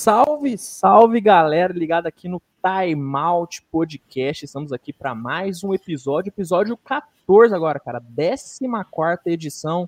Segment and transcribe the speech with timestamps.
[0.00, 4.46] Salve, salve galera, ligado aqui no Time Out Podcast.
[4.46, 9.86] Estamos aqui para mais um episódio, episódio 14 agora, cara, 14 edição.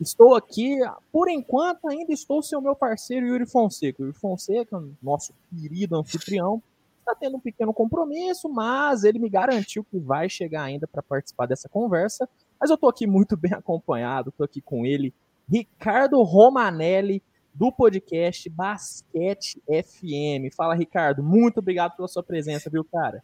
[0.00, 0.80] Estou aqui,
[1.12, 4.02] por enquanto, ainda estou sem o meu parceiro Yuri Fonseca.
[4.02, 6.60] Yuri Fonseca, nosso querido anfitrião,
[6.98, 11.46] está tendo um pequeno compromisso, mas ele me garantiu que vai chegar ainda para participar
[11.46, 12.28] dessa conversa.
[12.60, 15.14] Mas eu estou aqui muito bem acompanhado, estou aqui com ele,
[15.48, 17.22] Ricardo Romanelli
[17.56, 20.54] do podcast Basquete FM.
[20.54, 21.22] Fala, Ricardo.
[21.22, 23.22] Muito obrigado pela sua presença, viu, cara?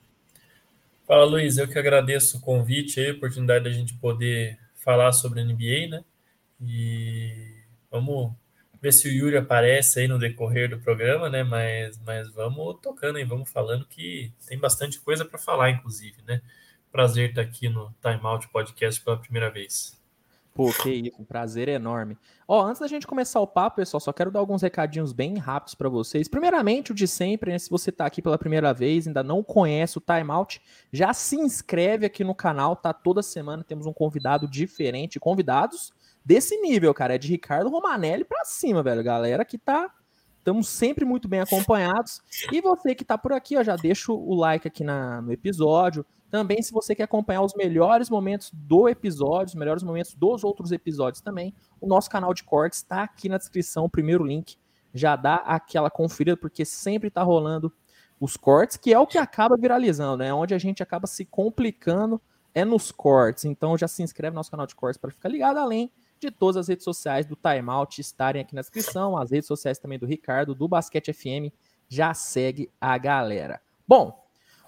[1.06, 1.58] Fala, Luiz.
[1.58, 5.88] Eu que agradeço o convite aí, a oportunidade da gente poder falar sobre a NBA,
[5.90, 6.04] né?
[6.60, 8.32] E vamos
[8.80, 11.44] ver se o Yuri aparece aí no decorrer do programa, né?
[11.44, 16.40] Mas, mas vamos tocando aí, vamos falando que tem bastante coisa para falar, inclusive, né?
[16.90, 20.01] Prazer estar aqui no Time Out Podcast pela primeira vez.
[20.54, 22.16] Pô, que isso, um prazer enorme.
[22.46, 25.74] Ó, antes da gente começar o papo, pessoal, só quero dar alguns recadinhos bem rápidos
[25.74, 26.28] para vocês.
[26.28, 27.58] Primeiramente, o de sempre, né?
[27.58, 30.60] Se você tá aqui pela primeira vez, ainda não conhece o Time Out,
[30.92, 32.92] já se inscreve aqui no canal, tá?
[32.92, 35.90] Toda semana temos um convidado diferente, convidados
[36.24, 39.02] desse nível, cara, é de Ricardo Romanelli para cima, velho.
[39.02, 39.90] Galera que tá
[40.42, 42.20] Estamos sempre muito bem acompanhados.
[42.50, 46.04] E você que está por aqui, ó, já deixa o like aqui na, no episódio.
[46.32, 50.72] Também, se você quer acompanhar os melhores momentos do episódio, os melhores momentos dos outros
[50.72, 54.56] episódios também, o nosso canal de cortes está aqui na descrição, o primeiro link.
[54.94, 57.70] Já dá aquela conferida, porque sempre está rolando
[58.18, 60.32] os cortes, que é o que acaba viralizando, né?
[60.32, 62.18] onde a gente acaba se complicando,
[62.54, 63.44] é nos cortes.
[63.44, 66.56] Então já se inscreve no nosso canal de cortes para ficar ligado, além de todas
[66.56, 70.54] as redes sociais do Timeout estarem aqui na descrição, as redes sociais também do Ricardo,
[70.54, 71.52] do Basquete FM,
[71.90, 73.60] já segue a galera.
[73.86, 74.21] Bom,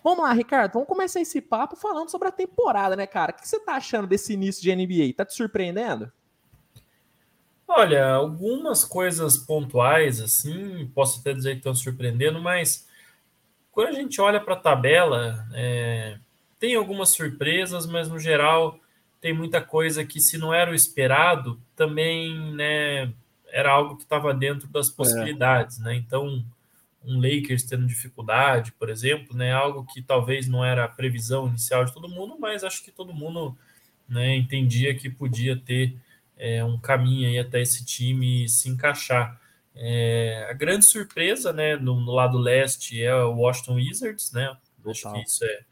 [0.05, 3.33] vamos lá, Ricardo, vamos começar esse papo falando sobre a temporada, né, cara?
[3.33, 5.15] O que você tá achando desse início de NBA?
[5.17, 6.13] Tá te surpreendendo?
[7.67, 12.87] Olha, algumas coisas pontuais, assim, posso até dizer que estão surpreendendo, mas
[13.73, 16.19] quando a gente olha para a tabela, é,
[16.61, 18.79] tem algumas surpresas, mas no geral
[19.21, 23.11] tem muita coisa que, se não era o esperado, também né,
[23.49, 24.93] era algo que estava dentro das é.
[24.93, 25.81] possibilidades.
[25.81, 25.85] É.
[25.85, 25.95] Né?
[25.97, 26.45] Então,
[27.05, 31.85] um Lakers tendo dificuldade, por exemplo, né, algo que talvez não era a previsão inicial
[31.85, 33.57] de todo mundo, mas acho que todo mundo
[34.09, 35.97] né, entendia que podia ter
[36.37, 39.41] é, um caminho aí até esse time se encaixar.
[39.75, 44.57] É, a grande surpresa né, no, no, lado leste é o Washington Wizards, né?
[44.87, 45.65] Acho que isso é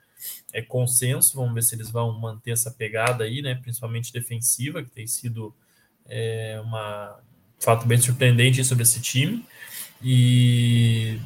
[0.53, 1.37] é consenso.
[1.37, 3.55] Vamos ver se eles vão manter essa pegada aí, né?
[3.55, 5.55] Principalmente defensiva, que tem sido
[6.07, 7.19] é, uma
[7.59, 9.45] um fato bem surpreendente sobre esse time.
[10.03, 11.21] E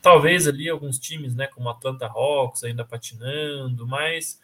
[0.00, 4.40] talvez ali alguns times, né, como Atlanta Hawks ainda patinando, mas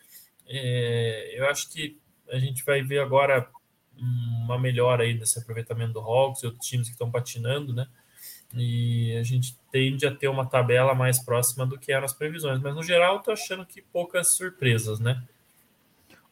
[0.46, 1.98] é, eu acho que
[2.30, 3.48] a gente vai ver agora
[4.00, 7.86] uma melhora aí desse aproveitamento do Hawks e outros times que estão patinando, né?
[8.54, 12.60] E a gente tende a ter uma tabela mais próxima do que eram as previsões.
[12.60, 15.22] Mas no geral, eu tô achando que poucas surpresas, né?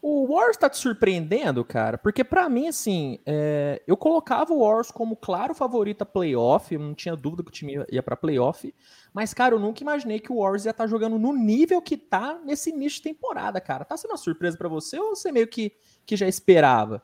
[0.00, 1.98] O Wars tá te surpreendendo, cara?
[1.98, 3.82] Porque para mim, assim, é...
[3.86, 7.52] eu colocava o Wars como claro favorito a playoff, eu não tinha dúvida que o
[7.52, 8.72] time ia para playoff,
[9.12, 11.96] mas, cara, eu nunca imaginei que o Wars ia estar tá jogando no nível que
[11.96, 13.84] tá nesse início de temporada, cara.
[13.84, 15.72] Tá sendo uma surpresa para você ou você meio que,
[16.04, 17.02] que já esperava?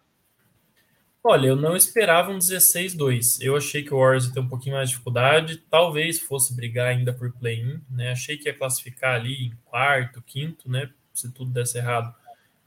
[1.25, 3.39] Olha, eu não esperava um 16-2.
[3.41, 6.89] Eu achei que o Warriors ia ter um pouquinho mais de dificuldade, talvez fosse brigar
[6.89, 8.11] ainda por play-in, né?
[8.11, 10.91] Achei que ia classificar ali em quarto, quinto, né?
[11.15, 12.13] Se tudo desse errado,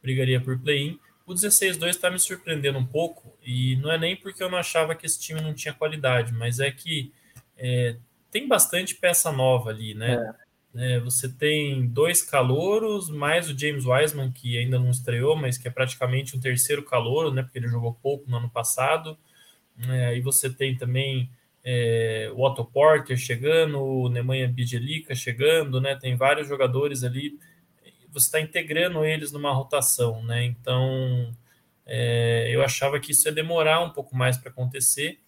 [0.06, 1.00] brigaria por play-in.
[1.26, 4.94] O 16-2 está me surpreendendo um pouco, e não é nem porque eu não achava
[4.94, 7.12] que esse time não tinha qualidade, mas é que
[7.58, 7.96] é,
[8.30, 10.14] tem bastante peça nova ali, né?
[10.14, 10.46] É.
[10.78, 15.70] É, você tem dois calouros, mais o James Wiseman, que ainda não estreou, mas que
[15.70, 17.44] é praticamente um terceiro calouro, né?
[17.44, 19.18] Porque ele jogou pouco no ano passado.
[19.88, 21.30] É, aí você tem também
[21.64, 25.96] é, o Otto Porter chegando, o Nemanja Bjelica chegando, né?
[25.96, 27.40] Tem vários jogadores ali.
[28.16, 30.46] Você está integrando eles numa rotação, né?
[30.46, 31.36] Então,
[31.86, 35.20] é, eu achava que isso ia demorar um pouco mais para acontecer,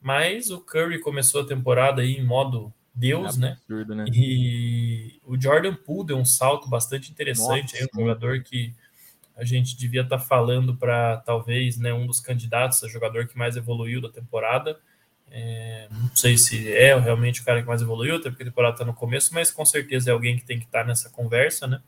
[0.00, 3.48] mas o Curry começou a temporada aí em modo Deus, é né?
[3.52, 4.04] absurdo, né?
[4.04, 4.10] né?
[4.12, 8.74] E o Jordan Poole deu um salto bastante interessante, aí, um jogador que
[9.36, 13.38] a gente devia estar tá falando para talvez né, um dos candidatos a jogador que
[13.38, 14.78] mais evoluiu da temporada.
[15.30, 18.74] É, não sei se é realmente o cara que mais evoluiu, até porque a temporada
[18.74, 21.66] está no começo, mas com certeza é alguém que tem que estar tá nessa conversa,
[21.66, 21.80] né?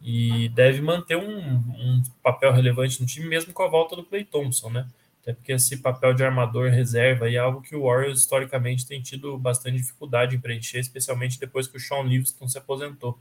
[0.00, 4.24] E deve manter um, um papel relevante no time, mesmo com a volta do Clay
[4.24, 4.86] Thompson, né?
[5.22, 9.36] Até porque esse papel de armador reserva é algo que o Warriors historicamente tem tido
[9.36, 13.18] bastante dificuldade em preencher, especialmente depois que o Sean Livingston se aposentou.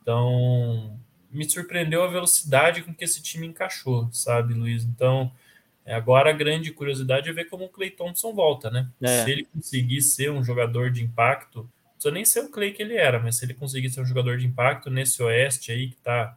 [0.00, 0.96] Então,
[1.30, 4.84] me surpreendeu a velocidade com que esse time encaixou, sabe, Luiz?
[4.84, 5.32] Então,
[5.86, 8.88] Agora a grande curiosidade é ver como o Clay Thompson volta, né?
[9.00, 9.24] É.
[9.24, 11.68] Se ele conseguir ser um jogador de impacto,
[12.02, 14.36] precisa nem ser o Clay que ele era, mas se ele conseguir ser um jogador
[14.36, 16.36] de impacto nesse oeste aí que tá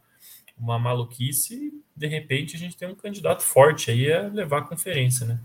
[0.56, 5.26] uma maluquice, de repente a gente tem um candidato forte aí a levar a conferência,
[5.26, 5.40] né?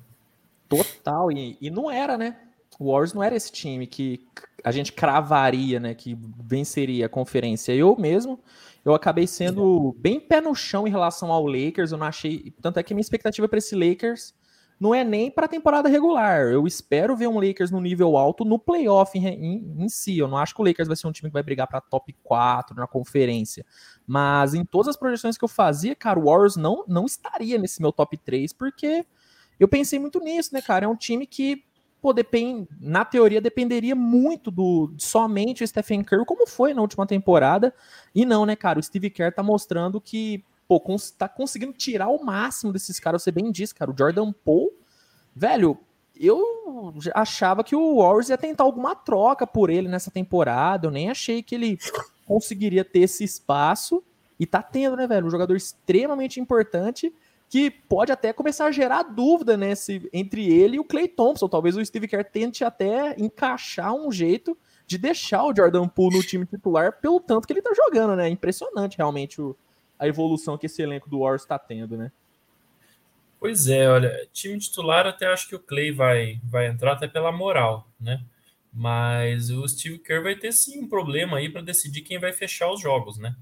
[0.70, 2.38] Total, e, e não era, né?
[2.80, 4.26] O Warriors não era esse time que
[4.64, 7.74] a gente cravaria, né, que venceria a conferência.
[7.74, 8.40] Eu mesmo,
[8.86, 12.80] eu acabei sendo bem pé no chão em relação ao Lakers, eu não achei, tanto
[12.80, 14.34] é que minha expectativa para esse Lakers
[14.82, 16.48] não é nem para temporada regular.
[16.48, 20.18] Eu espero ver um Lakers no nível alto no playoff em, em, em, si.
[20.18, 22.12] Eu não acho que o Lakers vai ser um time que vai brigar para top
[22.24, 23.64] 4 na conferência.
[24.08, 27.80] Mas em todas as projeções que eu fazia, cara, o Warriors não, não estaria nesse
[27.80, 29.06] meu top 3, porque
[29.60, 30.86] eu pensei muito nisso, né, cara?
[30.86, 31.64] É um time que,
[32.02, 37.06] pô, depend, na teoria, dependeria muito do somente o Stephen Curry, como foi na última
[37.06, 37.72] temporada.
[38.16, 38.80] E não, né, cara?
[38.80, 43.22] O Steve Kerr tá mostrando que pô, cons tá conseguindo tirar o máximo desses caras.
[43.22, 43.92] Você bem disse, cara.
[43.92, 44.72] O Jordan Poole,
[45.36, 45.78] velho,
[46.18, 50.88] eu achava que o Warriors ia tentar alguma troca por ele nessa temporada.
[50.88, 51.78] Eu nem achei que ele
[52.26, 54.02] conseguiria ter esse espaço.
[54.40, 55.28] E tá tendo, né, velho?
[55.28, 57.14] Um jogador extremamente importante
[57.50, 61.50] que pode até começar a gerar dúvida né, se, entre ele e o Clay Thompson.
[61.50, 64.58] Talvez o Steve Kerr tente até encaixar um jeito
[64.88, 68.30] de deixar o Jordan Poole no time titular pelo tanto que ele tá jogando, né?
[68.30, 69.54] Impressionante realmente o,
[70.02, 72.12] a evolução que esse elenco do Warriors está tendo, né?
[73.40, 77.32] Pois é, olha, time titular até acho que o Clay vai, vai entrar até pela
[77.32, 78.24] moral, né?
[78.74, 82.72] Mas o Steve Kerr vai ter sim um problema aí para decidir quem vai fechar
[82.72, 83.36] os jogos, né?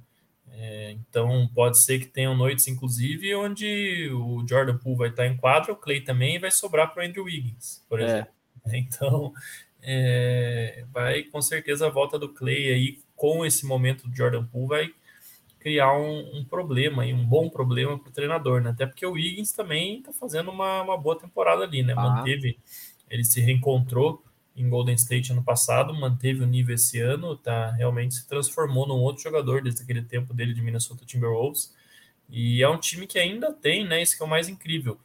[0.52, 5.38] É, então pode ser que tenham noites, inclusive, onde o Jordan Poole vai estar em
[5.38, 8.04] quadro, o Clay também e vai sobrar para o Andrew Wiggins, por é.
[8.04, 8.32] exemplo.
[8.34, 8.40] É.
[8.78, 9.34] Então
[9.82, 14.68] é, vai com certeza a volta do Clay aí com esse momento do Jordan Poole
[14.68, 14.94] vai
[15.60, 18.70] criar um, um problema e um bom problema para o treinador, né?
[18.70, 21.94] Até porque o Wiggins também está fazendo uma, uma boa temporada ali, né?
[21.96, 22.02] Ah.
[22.02, 22.58] Manteve,
[23.10, 24.24] ele se reencontrou
[24.56, 27.72] em Golden State ano passado, manteve o nível esse ano, tá?
[27.72, 31.74] Realmente se transformou num outro jogador desde aquele tempo dele de Minnesota Timberwolves.
[32.30, 34.02] E é um time que ainda tem, né?
[34.02, 34.98] Isso que é o mais incrível.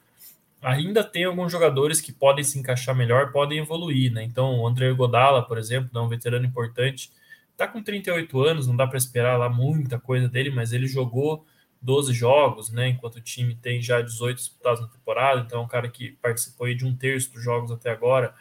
[0.63, 4.23] Ainda tem alguns jogadores que podem se encaixar melhor, podem evoluir, né?
[4.23, 7.11] Então, o André Godala, por exemplo, é um veterano importante
[7.57, 11.47] Tá com 38 anos, não dá para esperar lá muita coisa dele, mas ele jogou
[11.81, 12.89] 12 jogos, né?
[12.89, 16.67] Enquanto o time tem já 18 disputados na temporada, então é um cara que participou
[16.67, 18.35] aí de um terço dos jogos até agora.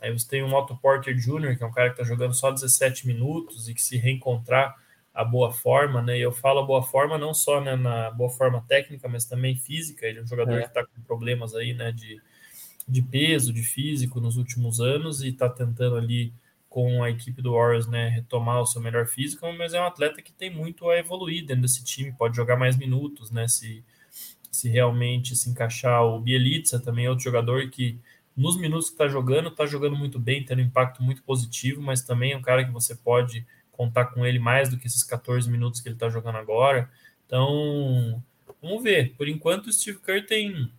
[0.00, 2.50] Aí você tem o Otto Porter Jr., que é um cara que está jogando só
[2.50, 4.76] 17 minutos e que se reencontrar
[5.14, 6.18] a boa forma, né?
[6.18, 9.56] E eu falo a boa forma não só né, na boa forma técnica, mas também
[9.56, 10.06] física.
[10.06, 10.62] Ele é um jogador é.
[10.62, 11.90] que está com problemas aí, né?
[11.90, 12.20] De,
[12.86, 16.32] de peso, de físico nos últimos anos e está tentando ali
[16.68, 20.20] com a equipe do Warriors, né, retomar o seu melhor físico, mas é um atleta
[20.20, 23.82] que tem muito a evoluir dentro desse time, pode jogar mais minutos, né, se,
[24.50, 26.04] se realmente se encaixar.
[26.04, 27.98] O Bielitsa também é outro jogador que
[28.36, 32.02] nos minutos que está jogando, está jogando muito bem, tendo um impacto muito positivo, mas
[32.02, 35.50] também é um cara que você pode contar com ele mais do que esses 14
[35.50, 36.90] minutos que ele está jogando agora.
[37.26, 38.22] Então,
[38.62, 39.14] vamos ver.
[39.16, 40.70] Por enquanto, o Steve Kerr tem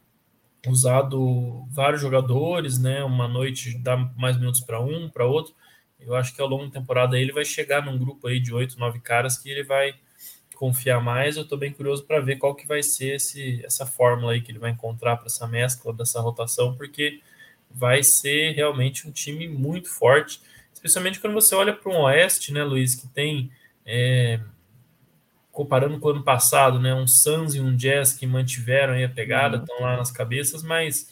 [0.67, 3.03] usado vários jogadores, né?
[3.03, 5.53] Uma noite dá mais minutos para um, para outro.
[5.99, 8.79] Eu acho que ao longo da temporada ele vai chegar num grupo aí de oito,
[8.79, 9.95] nove caras que ele vai
[10.55, 11.37] confiar mais.
[11.37, 14.51] Eu estou bem curioso para ver qual que vai ser esse, essa fórmula aí que
[14.51, 17.21] ele vai encontrar para essa mescla dessa rotação, porque
[17.69, 20.41] vai ser realmente um time muito forte,
[20.73, 23.51] especialmente quando você olha para um Oeste, né, Luiz, que tem
[23.85, 24.39] é,
[25.51, 29.09] comparando com o ano passado, né, um Suns e um Jazz que mantiveram aí a
[29.09, 29.83] pegada, estão uhum.
[29.83, 31.09] lá nas cabeças, mas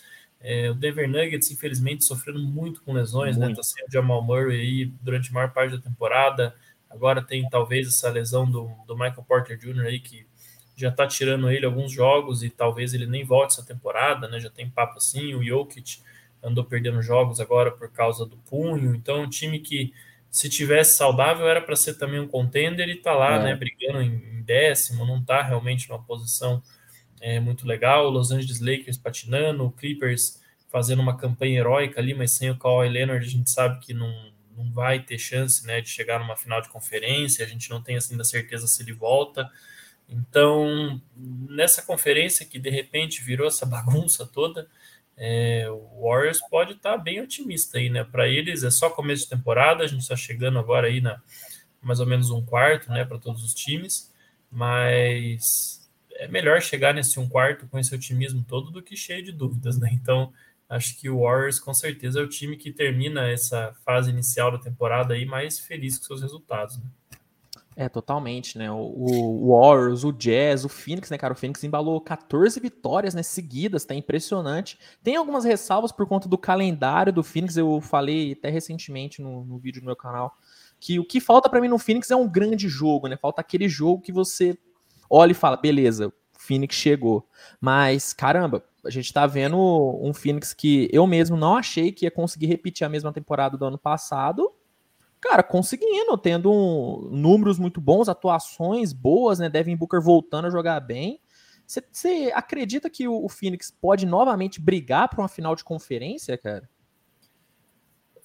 [0.50, 3.48] é, o Denver Nuggets, infelizmente, sofrendo muito com lesões, né?
[3.48, 3.58] muito.
[3.58, 3.62] né?
[3.62, 6.56] Tá sem o Jamal Murray aí durante a maior parte da temporada.
[6.90, 9.82] Agora tem talvez essa lesão do, do Michael Porter Jr.
[9.82, 10.26] aí que
[10.74, 14.40] já tá tirando ele alguns jogos e talvez ele nem volte essa temporada, né?
[14.40, 15.36] Já tem papo assim.
[15.36, 16.00] O Jokic
[16.42, 18.96] andou perdendo jogos agora por causa do punho.
[18.96, 19.92] Então, um time que
[20.32, 23.44] se tivesse saudável era para ser também um contender e tá lá, é.
[23.44, 23.54] né?
[23.54, 26.64] Brigando em décimo, não tá realmente numa posição
[27.22, 28.10] é muito legal.
[28.10, 33.26] Los Angeles Lakers patinando, Clippers fazendo uma campanha heróica ali, mas sem o Kawhi Leonard
[33.26, 36.70] a gente sabe que não, não vai ter chance né, de chegar numa final de
[36.70, 39.50] conferência, a gente não tem assim da certeza se ele volta.
[40.10, 44.68] Então, nessa conferência que de repente virou essa bagunça toda,
[45.16, 48.04] é, o Warriors pode estar tá bem otimista aí, né?
[48.04, 51.22] Para eles é só começo de temporada, a gente está chegando agora aí na
[51.82, 54.12] mais ou menos um quarto, né, para todos os times,
[54.52, 55.87] mas
[56.18, 59.78] é melhor chegar nesse um quarto com esse otimismo todo do que cheio de dúvidas,
[59.78, 59.90] né?
[59.94, 60.34] Então,
[60.68, 64.58] acho que o Warriors com certeza é o time que termina essa fase inicial da
[64.58, 66.78] temporada aí mais feliz com seus resultados.
[66.78, 66.84] Né?
[67.80, 68.72] É, totalmente, né?
[68.72, 71.34] O, o Warriors, o Jazz, o Phoenix, né, cara?
[71.34, 74.80] O Phoenix embalou 14 vitórias, né, seguidas, tá impressionante.
[75.04, 79.60] Tem algumas ressalvas por conta do calendário do Phoenix, eu falei até recentemente no, no
[79.60, 80.36] vídeo do meu canal,
[80.80, 83.16] que o que falta para mim no Phoenix é um grande jogo, né?
[83.16, 84.58] Falta aquele jogo que você
[85.10, 87.28] olha e fala, beleza, Phoenix chegou.
[87.60, 89.58] Mas, caramba, a gente tá vendo
[90.02, 93.66] um Phoenix que eu mesmo não achei que ia conseguir repetir a mesma temporada do
[93.66, 94.54] ano passado,
[95.20, 99.50] cara, conseguindo, tendo um, números muito bons, atuações boas, né?
[99.50, 101.20] Devin Booker voltando a jogar bem.
[101.66, 106.70] Você acredita que o, o Phoenix pode novamente brigar para uma final de conferência, cara?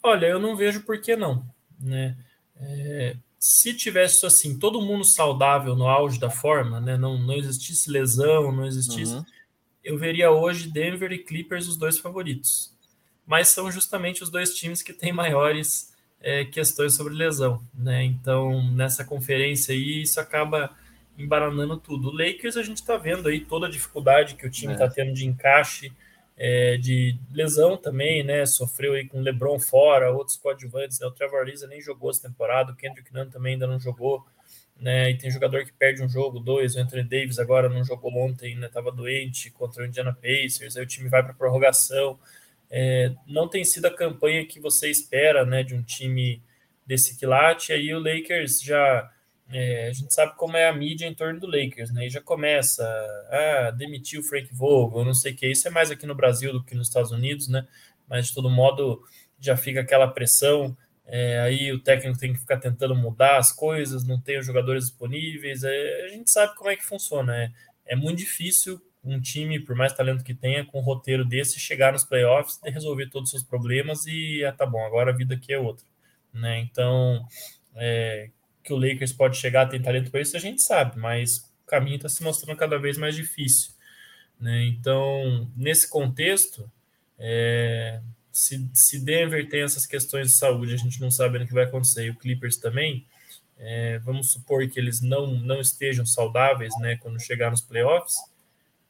[0.01, 1.45] Olha, eu não vejo por que não,
[1.81, 2.17] né?
[2.57, 6.97] É, se tivesse assim, todo mundo saudável no auge da forma, né?
[6.97, 9.15] Não, não existisse lesão, não existisse.
[9.15, 9.25] Uhum.
[9.83, 12.73] Eu veria hoje Denver e Clippers os dois favoritos.
[13.27, 18.05] Mas são justamente os dois times que têm maiores é, questões sobre lesão, né?
[18.05, 20.71] Então, nessa conferência aí, isso acaba
[21.19, 22.11] embaranando tudo.
[22.11, 24.91] O Lakers, a gente está vendo aí toda a dificuldade que o time está é.
[24.91, 25.93] tendo de encaixe,
[26.45, 28.45] é, de lesão também, né?
[28.45, 31.07] Sofreu aí com o LeBron fora, outros coadjuvantes, né?
[31.07, 34.27] O Trevor Ariza nem jogou essa temporada, o Kendrick Nunn também ainda não jogou,
[34.77, 35.09] né?
[35.09, 38.57] E tem jogador que perde um jogo, dois, o Anthony Davis agora não jogou ontem,
[38.57, 38.69] né?
[38.69, 42.19] Tava doente contra o Indiana Pacers, aí o time vai para prorrogação.
[42.69, 46.43] É, não tem sido a campanha que você espera né, de um time
[46.85, 47.73] desse quilate.
[47.73, 49.09] Aí o Lakers já.
[49.53, 52.07] É, a gente sabe como é a mídia em torno do Lakers, né?
[52.07, 52.83] E já começa
[53.31, 55.47] a demitir o Frank Vogel, não sei o que.
[55.47, 57.67] Isso é mais aqui no Brasil do que nos Estados Unidos, né?
[58.09, 59.03] Mas de todo modo
[59.39, 60.77] já fica aquela pressão.
[61.05, 64.87] É, aí o técnico tem que ficar tentando mudar as coisas, não tem os jogadores
[64.87, 65.65] disponíveis.
[65.65, 67.37] É, a gente sabe como é que funciona.
[67.37, 67.51] É,
[67.87, 71.93] é muito difícil um time, por mais talento que tenha, com um roteiro desse, chegar
[71.93, 75.53] nos playoffs resolver todos os seus problemas e ah, tá bom, agora a vida aqui
[75.53, 75.85] é outra.
[76.33, 76.61] Né?
[76.61, 77.27] Então,
[77.75, 78.31] é,
[78.62, 81.97] que o Lakers pode chegar, tem talento para isso, a gente sabe, mas o caminho
[81.97, 83.73] está se mostrando cada vez mais difícil.
[84.38, 84.66] Né?
[84.66, 86.71] Então, nesse contexto,
[87.19, 88.00] é,
[88.31, 91.64] se, se Denver tem essas questões de saúde, a gente não sabe o que vai
[91.64, 93.07] acontecer, e o Clippers também,
[93.59, 98.14] é, vamos supor que eles não, não estejam saudáveis né, quando chegar nos playoffs,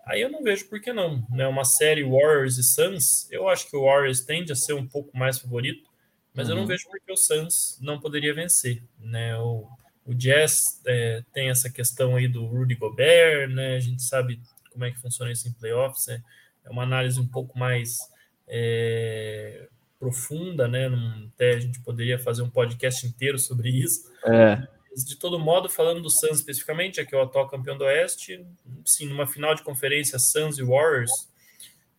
[0.05, 1.25] Aí eu não vejo por que não.
[1.31, 1.47] Né?
[1.47, 5.17] Uma série Warriors e Suns, eu acho que o Warriors tende a ser um pouco
[5.17, 5.89] mais favorito,
[6.35, 6.53] mas uhum.
[6.53, 6.69] eu não uhum.
[6.69, 8.83] vejo por que o Suns não poderia vencer.
[8.99, 9.37] Né?
[9.39, 9.69] O,
[10.07, 13.77] o Jazz é, tem essa questão aí do Rudy Gobert, né?
[13.77, 16.23] a gente sabe como é que funciona isso em playoffs, é,
[16.65, 17.99] é uma análise um pouco mais
[18.49, 20.89] é, profunda, né?
[21.35, 24.11] até a gente poderia fazer um podcast inteiro sobre isso.
[24.25, 28.45] É de todo modo, falando do Suns especificamente, que é o atual campeão do Oeste,
[28.85, 31.11] sim, numa final de conferência Suns e Warriors,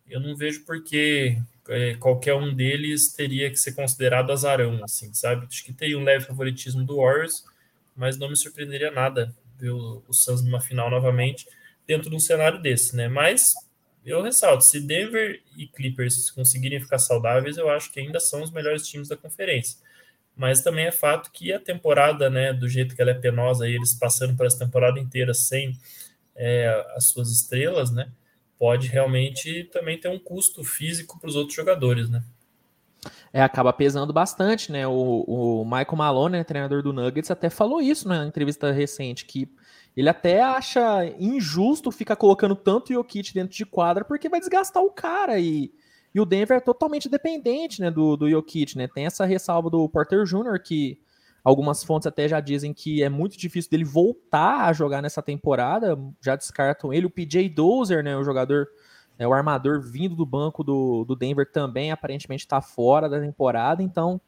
[0.08, 1.38] eu não vejo por que
[1.70, 5.46] é, qualquer um deles teria que ser considerado azarão, assim, sabe?
[5.46, 7.44] Acho que teria um leve favoritismo do Warriors,
[7.96, 11.48] mas não me surpreenderia nada ver o, o Suns numa final novamente
[11.88, 13.08] dentro de um cenário desse, né?
[13.08, 13.54] Mas
[14.06, 18.52] eu ressalto, se Denver e Clippers conseguirem ficar saudáveis, eu acho que ainda são os
[18.52, 19.78] melhores times da conferência
[20.36, 23.94] mas também é fato que a temporada, né, do jeito que ela é penosa, eles
[23.94, 25.78] passando por essa temporada inteira sem
[26.36, 28.12] é, as suas estrelas, né,
[28.58, 32.24] pode realmente também ter um custo físico para os outros jogadores, né.
[33.34, 34.88] É, acaba pesando bastante, né?
[34.88, 39.50] O, o Michael Malone, né, treinador do Nuggets, até falou isso na entrevista recente, que
[39.96, 44.92] ele até acha injusto ficar colocando tanto Jokic dentro de quadra, porque vai desgastar o
[44.92, 45.74] cara e
[46.14, 48.88] e o Denver é totalmente dependente né, do, do Jokic, né?
[48.88, 51.00] Tem essa ressalva do Porter Jr., que
[51.44, 55.98] algumas fontes até já dizem que é muito difícil dele voltar a jogar nessa temporada,
[56.22, 57.06] já descartam ele.
[57.06, 58.68] O PJ Dozer, né, o jogador,
[59.20, 63.84] é, o armador vindo do banco do, do Denver também, aparentemente está fora da temporada,
[63.84, 64.22] então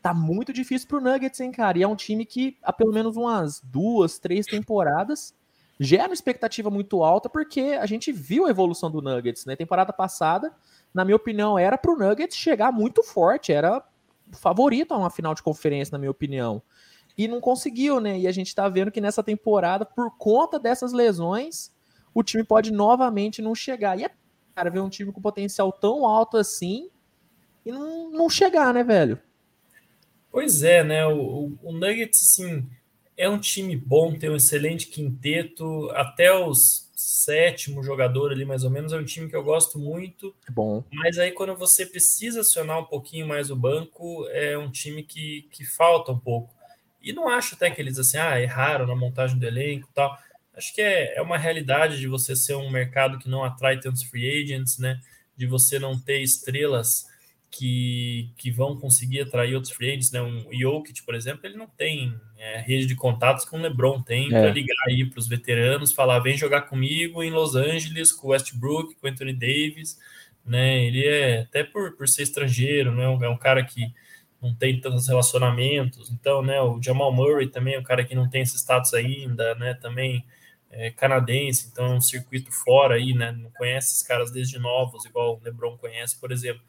[0.00, 1.76] tá muito difícil pro Nuggets, hein, cara?
[1.78, 5.34] E é um time que há pelo menos umas duas, três temporadas
[5.78, 9.56] gera uma expectativa muito alta, porque a gente viu a evolução do Nuggets, né?
[9.56, 10.52] Temporada passada,
[10.92, 13.82] na minha opinião, era para o Nuggets chegar muito forte, era
[14.32, 16.62] favorito a uma final de conferência, na minha opinião.
[17.16, 18.18] E não conseguiu, né?
[18.18, 21.72] E a gente está vendo que nessa temporada, por conta dessas lesões,
[22.14, 23.98] o time pode novamente não chegar.
[23.98, 24.10] E é
[24.60, 26.90] cara ver um time com potencial tão alto assim
[27.64, 29.18] e não, não chegar, né, velho?
[30.30, 31.06] Pois é, né?
[31.06, 32.68] O, o Nuggets, assim,
[33.16, 38.70] é um time bom, tem um excelente quinteto, até os sétimo jogador ali, mais ou
[38.70, 40.34] menos, é um time que eu gosto muito.
[40.50, 40.84] Bom.
[40.92, 45.48] Mas aí, quando você precisa acionar um pouquinho mais o banco, é um time que,
[45.50, 46.54] que falta um pouco.
[47.02, 50.16] E não acho até que eles assim, ah, erraram na montagem do elenco e tal.
[50.54, 54.02] Acho que é, é uma realidade de você ser um mercado que não atrai tantos
[54.02, 55.00] free agents, né?
[55.36, 57.09] De você não ter estrelas
[57.50, 60.22] que, que vão conseguir atrair outros free né?
[60.22, 64.26] Um Jokic, por exemplo, ele não tem é, rede de contatos que o LeBron tem
[64.26, 64.40] é.
[64.40, 68.30] para ligar aí para os veteranos, falar vem jogar comigo em Los Angeles com o
[68.30, 69.98] Westbrook, com o Anthony Davis,
[70.44, 70.84] né?
[70.84, 73.04] Ele é até por, por ser estrangeiro, né?
[73.04, 73.92] É um cara que
[74.40, 76.60] não tem tantos relacionamentos, então, né?
[76.62, 79.74] O Jamal Murray também é um cara que não tem esse status ainda, né?
[79.74, 80.24] Também
[80.70, 83.32] é canadense, então é um circuito fora aí, né?
[83.32, 86.62] Não conhece esses caras desde novos, igual o LeBron conhece, por exemplo.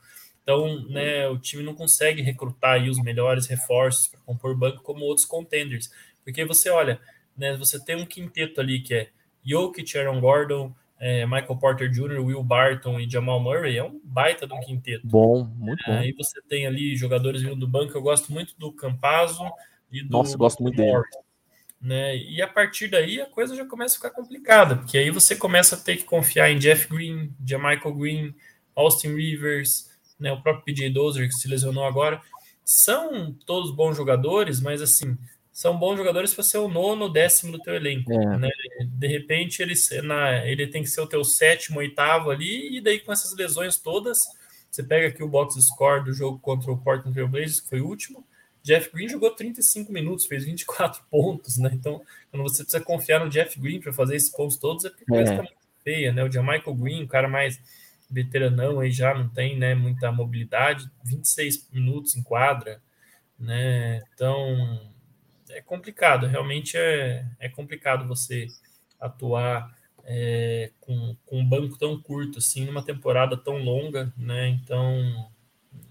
[0.43, 5.05] Então, né, o time não consegue recrutar aí os melhores reforços para compor banco como
[5.05, 5.91] outros contenders.
[6.23, 6.99] Porque você olha,
[7.37, 9.09] né, você tem um quinteto ali que é
[9.43, 14.45] Jokic, Aaron Gordon, é, Michael Porter Jr., Will Barton e Jamal Murray, é um baita
[14.45, 15.07] de um quinteto.
[15.07, 15.93] Bom, muito bom.
[15.93, 19.43] Aí você tem ali jogadores vindo do banco, eu gosto muito do Campazzo
[19.91, 21.23] e do Nossa, gosto muito Morris, dele.
[21.81, 22.17] Né?
[22.17, 25.75] E a partir daí a coisa já começa a ficar complicada, porque aí você começa
[25.75, 28.35] a ter que confiar em Jeff Green, Michael Green,
[28.75, 29.90] Austin Rivers,
[30.21, 32.21] né, o próprio PJ Dozer, que se lesionou agora,
[32.63, 35.17] são todos bons jogadores, mas assim,
[35.51, 38.11] são bons jogadores para ser o nono, décimo do teu elenco.
[38.11, 38.37] É.
[38.37, 38.49] Né?
[38.85, 42.99] De repente, ele, na, ele tem que ser o teu sétimo, oitavo ali, e daí
[42.99, 44.19] com essas lesões todas,
[44.69, 47.81] você pega aqui o box score do jogo contra o Portland Trail Blazers, que foi
[47.81, 48.25] o último,
[48.63, 51.71] Jeff Green jogou 35 minutos, fez 24 pontos, né?
[51.73, 55.03] Então, quando você precisa confiar no Jeff Green para fazer esses pontos todos, é porque
[55.03, 56.23] a coisa está muito feia, né?
[56.23, 57.59] O Michael Green, o cara mais
[58.11, 62.81] veteranão aí já não tem né, muita mobilidade, 26 minutos em quadra,
[63.39, 64.01] né?
[64.13, 64.91] Então
[65.49, 68.47] é complicado, realmente é, é complicado você
[68.99, 74.49] atuar é, com, com um banco tão curto assim, numa temporada tão longa, né?
[74.49, 75.31] Então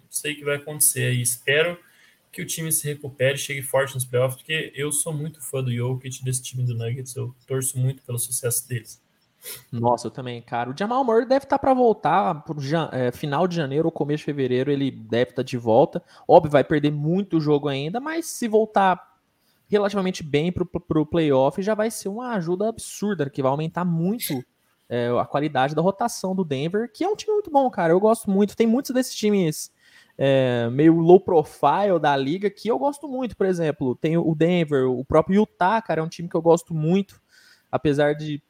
[0.09, 1.23] sei que vai acontecer aí.
[1.23, 1.79] Espero
[2.33, 5.73] que o time se recupere, chegue forte nos playoffs, porque eu sou muito fã do
[5.73, 9.03] Jokic, desse time do Nuggets, eu torço muito pelo sucesso deles.
[9.73, 10.71] Nossa, eu também, cara.
[10.71, 12.57] O Jamal Murray deve estar tá para voltar pro
[12.93, 16.03] é, final de janeiro ou começo de fevereiro, ele deve estar tá de volta.
[16.27, 19.11] Óbvio, vai perder muito jogo ainda, mas se voltar
[19.69, 24.45] relativamente bem pro, pro playoff, já vai ser uma ajuda absurda, que vai aumentar muito
[24.89, 27.93] é, a qualidade da rotação do Denver, que é um time muito bom, cara.
[27.93, 28.57] Eu gosto muito.
[28.57, 29.71] Tem muitos desses times
[30.19, 33.95] é, meio low profile da liga que eu gosto muito, por exemplo.
[33.95, 37.23] Tem o Denver, o próprio Utah, cara, é um time que eu gosto muito,
[37.71, 38.43] apesar de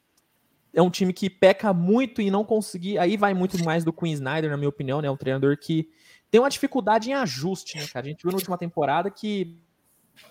[0.72, 2.98] é um time que peca muito e não conseguir.
[2.98, 5.08] Aí vai muito mais do Queen Snyder, na minha opinião, né?
[5.08, 5.88] É um treinador que
[6.30, 8.06] tem uma dificuldade em ajuste, né, cara?
[8.06, 9.58] A gente viu na última temporada que,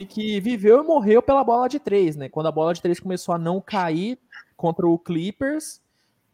[0.08, 2.30] que viveu e morreu pela bola de três, né?
[2.30, 4.18] Quando a bola de três começou a não cair
[4.56, 5.82] contra o Clippers,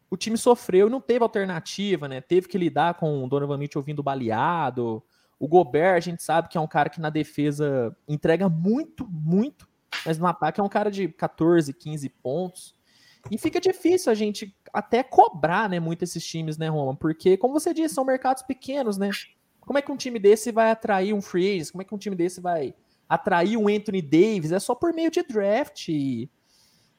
[0.08, 2.20] o time sofreu e não teve alternativa, né?
[2.20, 5.02] Teve que lidar com o Donovan Mitchell vindo baleado.
[5.38, 9.68] O Gobert, a gente sabe que é um cara que na defesa entrega muito, muito,
[10.04, 12.75] mas no ataque é um cara de 14, 15 pontos.
[13.30, 16.94] E fica difícil a gente até cobrar, né, muito esses times, né, Roma?
[16.94, 19.10] Porque, como você disse, são mercados pequenos, né?
[19.60, 21.72] Como é que um time desse vai atrair um free agent?
[21.72, 22.74] Como é que um time desse vai
[23.08, 24.52] atrair um Anthony Davis?
[24.52, 25.88] É só por meio de draft.
[25.88, 26.30] E,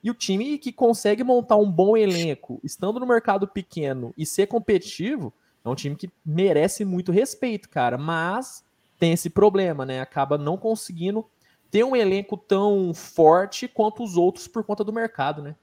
[0.03, 4.47] e o time que consegue montar um bom elenco, estando no mercado pequeno e ser
[4.47, 7.97] competitivo, é um time que merece muito respeito, cara.
[7.97, 8.65] Mas
[8.99, 10.01] tem esse problema, né?
[10.01, 11.25] Acaba não conseguindo
[11.71, 15.55] ter um elenco tão forte quanto os outros por conta do mercado, né?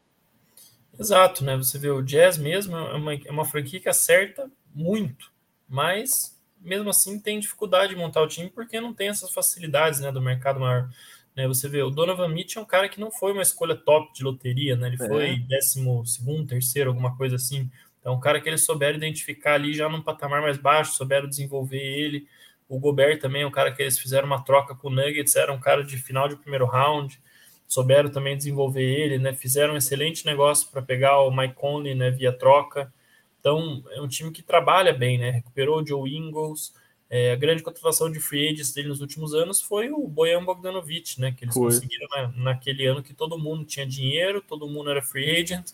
[0.98, 1.56] Exato, né?
[1.56, 5.32] Você vê o Jazz mesmo é uma, é uma franquia que acerta muito,
[5.68, 10.10] mas mesmo assim tem dificuldade de montar o time porque não tem essas facilidades né,
[10.10, 10.88] do mercado maior.
[11.36, 11.46] Né?
[11.48, 14.22] Você vê, o Donovan Mitchell é um cara que não foi uma escolha top de
[14.22, 14.86] loteria, né?
[14.86, 15.08] Ele é.
[15.08, 17.70] foi décimo segundo, terceiro, alguma coisa assim.
[18.00, 21.82] Então, um cara que eles souberam identificar ali já num patamar mais baixo, souberam desenvolver
[21.82, 22.26] ele.
[22.68, 25.52] O Gobert também é um cara que eles fizeram uma troca com o Nuggets, era
[25.52, 27.20] um cara de final de primeiro round
[27.66, 29.32] souberam também desenvolver ele, né?
[29.32, 32.10] Fizeram um excelente negócio para pegar o Mike Conley, né?
[32.10, 32.92] Via troca.
[33.40, 35.30] Então, é um time que trabalha bem, né?
[35.30, 36.72] Recuperou o Joe Ingles.
[37.10, 41.20] É, a grande contratação de free agents dele nos últimos anos foi o Bojan Bogdanovic,
[41.20, 41.32] né?
[41.32, 41.64] Que eles foi.
[41.64, 45.70] conseguiram na, naquele ano que todo mundo tinha dinheiro, todo mundo era free agent,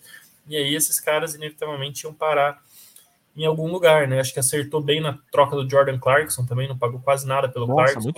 [0.48, 2.61] e aí esses caras inevitavelmente iam parar
[3.37, 4.20] em algum lugar, né?
[4.20, 7.66] Acho que acertou bem na troca do Jordan Clarkson também, não pagou quase nada pelo
[7.66, 8.12] Nossa, Clarkson.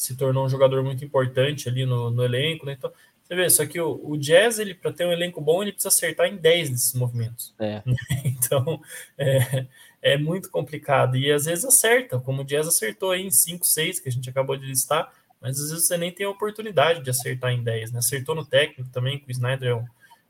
[0.00, 2.72] Se tornou um jogador muito importante ali no, no elenco, né?
[2.72, 2.90] Então,
[3.22, 5.88] você vê, só que o, o Jazz, ele para ter um elenco bom, ele precisa
[5.88, 7.54] acertar em 10 desses movimentos.
[7.58, 7.82] É.
[8.24, 8.80] Então,
[9.18, 9.66] é,
[10.00, 11.18] é muito complicado.
[11.18, 14.30] E às vezes acerta, como o Jazz acertou aí em 5, 6, que a gente
[14.30, 17.92] acabou de listar, mas às vezes você nem tem a oportunidade de acertar em 10,
[17.92, 17.98] né?
[17.98, 19.84] Acertou no técnico também, que o Snyder é um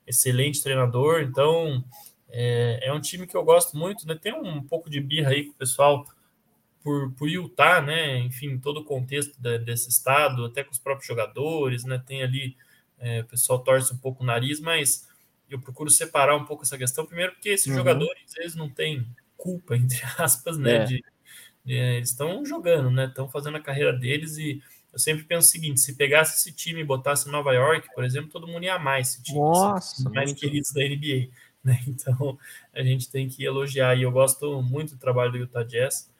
[0.05, 1.85] excelente treinador, então
[2.29, 4.19] é, é um time que eu gosto muito, né?
[4.21, 6.05] Tem um, um pouco de birra aí com o pessoal
[6.83, 8.19] por, por Utah, né?
[8.19, 12.03] Enfim, todo o contexto da, desse estado, até com os próprios jogadores, né?
[12.05, 12.57] Tem ali,
[12.99, 15.09] é, o pessoal torce um pouco o nariz, mas
[15.49, 17.75] eu procuro separar um pouco essa questão, primeiro porque esses uhum.
[17.75, 20.77] jogadores, eles não têm culpa, entre aspas, né?
[20.77, 20.85] É.
[20.85, 21.05] De,
[21.67, 23.07] É, eles estão jogando, né?
[23.07, 24.63] Estão fazendo a carreira deles e
[24.93, 28.05] eu sempre penso o seguinte: se pegasse esse time e botasse em Nova York, por
[28.05, 29.39] exemplo, todo mundo ia amar esse time.
[29.39, 30.41] Nossa, mais muito...
[30.41, 31.29] queridos da NBA.
[31.63, 31.79] Né?
[31.87, 32.39] Então
[32.73, 33.95] a gente tem que elogiar.
[33.95, 36.11] E eu gosto muito do trabalho do Utah Jazz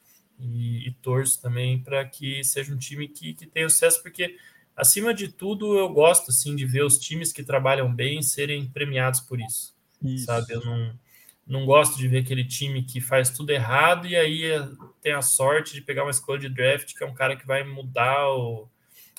[0.41, 4.37] e, e torço também para que seja um time que, que tenha sucesso, porque
[4.75, 9.19] acima de tudo eu gosto assim de ver os times que trabalham bem serem premiados
[9.19, 9.75] por isso.
[10.03, 10.25] isso.
[10.25, 10.53] Sabe?
[10.53, 10.99] Eu não
[11.45, 14.67] não gosto de ver aquele time que faz tudo errado e aí eh,
[15.01, 17.63] tem a sorte de pegar uma escolha de draft que é um cara que vai
[17.63, 18.69] mudar o,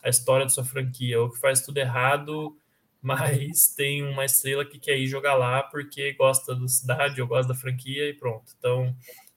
[0.03, 2.57] a história da sua franquia, ou que faz tudo errado,
[3.01, 7.53] mas tem uma estrela que quer ir jogar lá porque gosta da cidade ou gosta
[7.53, 8.53] da franquia e pronto.
[8.59, 8.95] Então,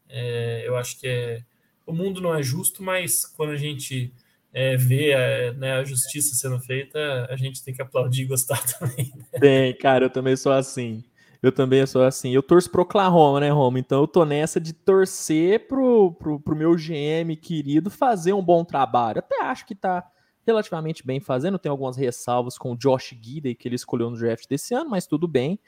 [0.10, 1.44] é, eu acho que é,
[1.86, 4.12] o mundo não é justo, mas quando a gente
[4.54, 8.62] é, vê a, né, a, justiça sendo feita, a gente tem que aplaudir e gostar
[8.80, 9.12] também.
[9.16, 9.40] Né?
[9.40, 11.04] Bem, cara, eu também sou assim.
[11.44, 12.32] Eu também sou assim.
[12.34, 13.78] Eu torço pro Oklahoma, né, Roma?
[13.78, 18.64] Então eu tô nessa de torcer pro, pro, pro meu GM querido fazer um bom
[18.64, 19.20] trabalho.
[19.20, 20.04] Até acho que tá
[20.46, 21.60] relativamente bem fazendo.
[21.60, 25.06] Tem algumas ressalvas com o Josh Gidey, que ele escolheu no draft desse ano, mas
[25.06, 25.60] tudo bem.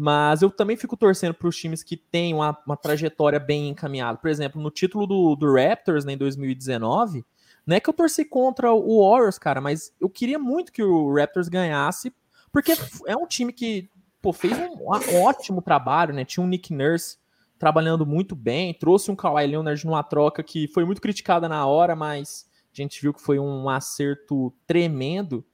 [0.00, 4.16] Mas eu também fico torcendo para os times que têm uma, uma, trajetória bem encaminhada.
[4.16, 7.24] Por exemplo, no título do, do Raptors né, em 2019,
[7.66, 11.12] não é que eu torci contra o Warriors, cara, mas eu queria muito que o
[11.12, 12.14] Raptors ganhasse,
[12.52, 12.74] porque
[13.08, 13.90] é um time que
[14.22, 14.88] pô, fez um,
[15.24, 16.24] ótimo trabalho, né?
[16.24, 17.18] Tinha um Nick Nurse
[17.58, 21.96] trabalhando muito bem, trouxe um Kawhi Leonard numa troca que foi muito criticada na hora,
[21.96, 25.44] mas a gente viu que foi um acerto tremendo.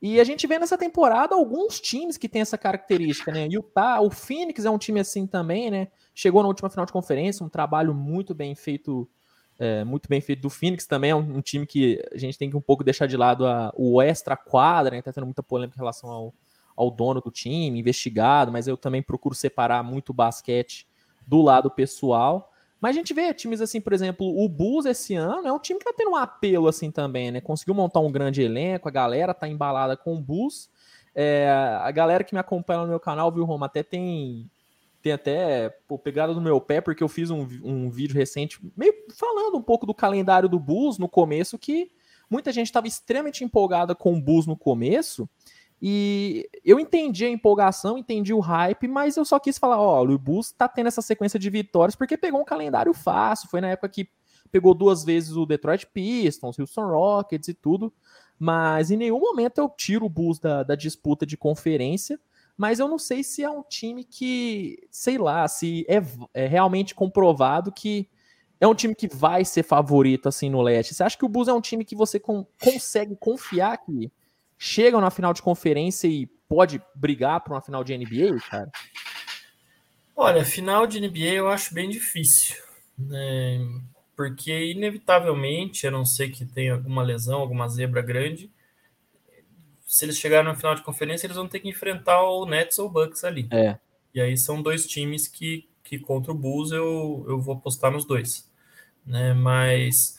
[0.00, 3.48] E a gente vê nessa temporada alguns times que têm essa característica, né?
[3.50, 5.88] Utah, o Phoenix é um time assim também, né?
[6.14, 9.08] Chegou na última final de conferência, um trabalho muito bem feito,
[9.58, 11.10] é, muito bem feito do Phoenix também.
[11.10, 13.72] É um, um, time que a gente tem que um pouco deixar de lado a,
[13.76, 15.02] o extra quadra, né?
[15.02, 16.34] Tá tendo muita polêmica em relação ao,
[16.76, 20.86] ao dono do time, investigado, mas eu também procuro separar muito o basquete
[21.26, 22.47] do lado pessoal.
[22.80, 25.78] Mas a gente vê times assim, por exemplo, o Bulls esse ano é um time
[25.80, 27.40] que tá tendo um apelo assim também, né?
[27.40, 30.70] Conseguiu montar um grande elenco, a galera tá embalada com o Bulls.
[31.14, 31.48] É,
[31.82, 34.48] a galera que me acompanha no meu canal, viu, Roma, até tem
[35.00, 38.92] tem até pô, pegada no meu pé, porque eu fiz um, um vídeo recente meio
[39.16, 41.90] falando um pouco do calendário do Bulls no começo, que
[42.28, 45.28] muita gente estava extremamente empolgada com o Bulls no começo,
[45.80, 50.18] e eu entendi a empolgação, entendi o hype, mas eu só quis falar, ó, o
[50.18, 53.88] Bulls tá tendo essa sequência de vitórias porque pegou um calendário fácil, foi na época
[53.88, 54.08] que
[54.50, 57.92] pegou duas vezes o Detroit Pistons, Houston Rockets e tudo,
[58.38, 62.18] mas em nenhum momento eu tiro o Bulls da, da disputa de conferência,
[62.56, 66.02] mas eu não sei se é um time que, sei lá, se é,
[66.34, 68.08] é realmente comprovado que
[68.60, 70.92] é um time que vai ser favorito assim no leste.
[70.92, 74.10] Você acha que o Bulls é um time que você consegue confiar que
[74.58, 78.70] chegam na final de conferência e pode brigar para uma final de NBA, cara?
[80.16, 82.56] Olha, final de NBA eu acho bem difícil,
[82.98, 83.60] né?
[84.16, 88.50] Porque inevitavelmente, a não ser que tenha alguma lesão, alguma zebra grande,
[89.86, 92.86] se eles chegarem na final de conferência, eles vão ter que enfrentar o Nets ou
[92.86, 93.48] o Bucks ali.
[93.52, 93.78] É.
[94.12, 98.04] E aí são dois times que, que contra o Bulls eu, eu vou apostar nos
[98.04, 98.50] dois.
[99.06, 99.32] Né?
[99.32, 100.17] Mas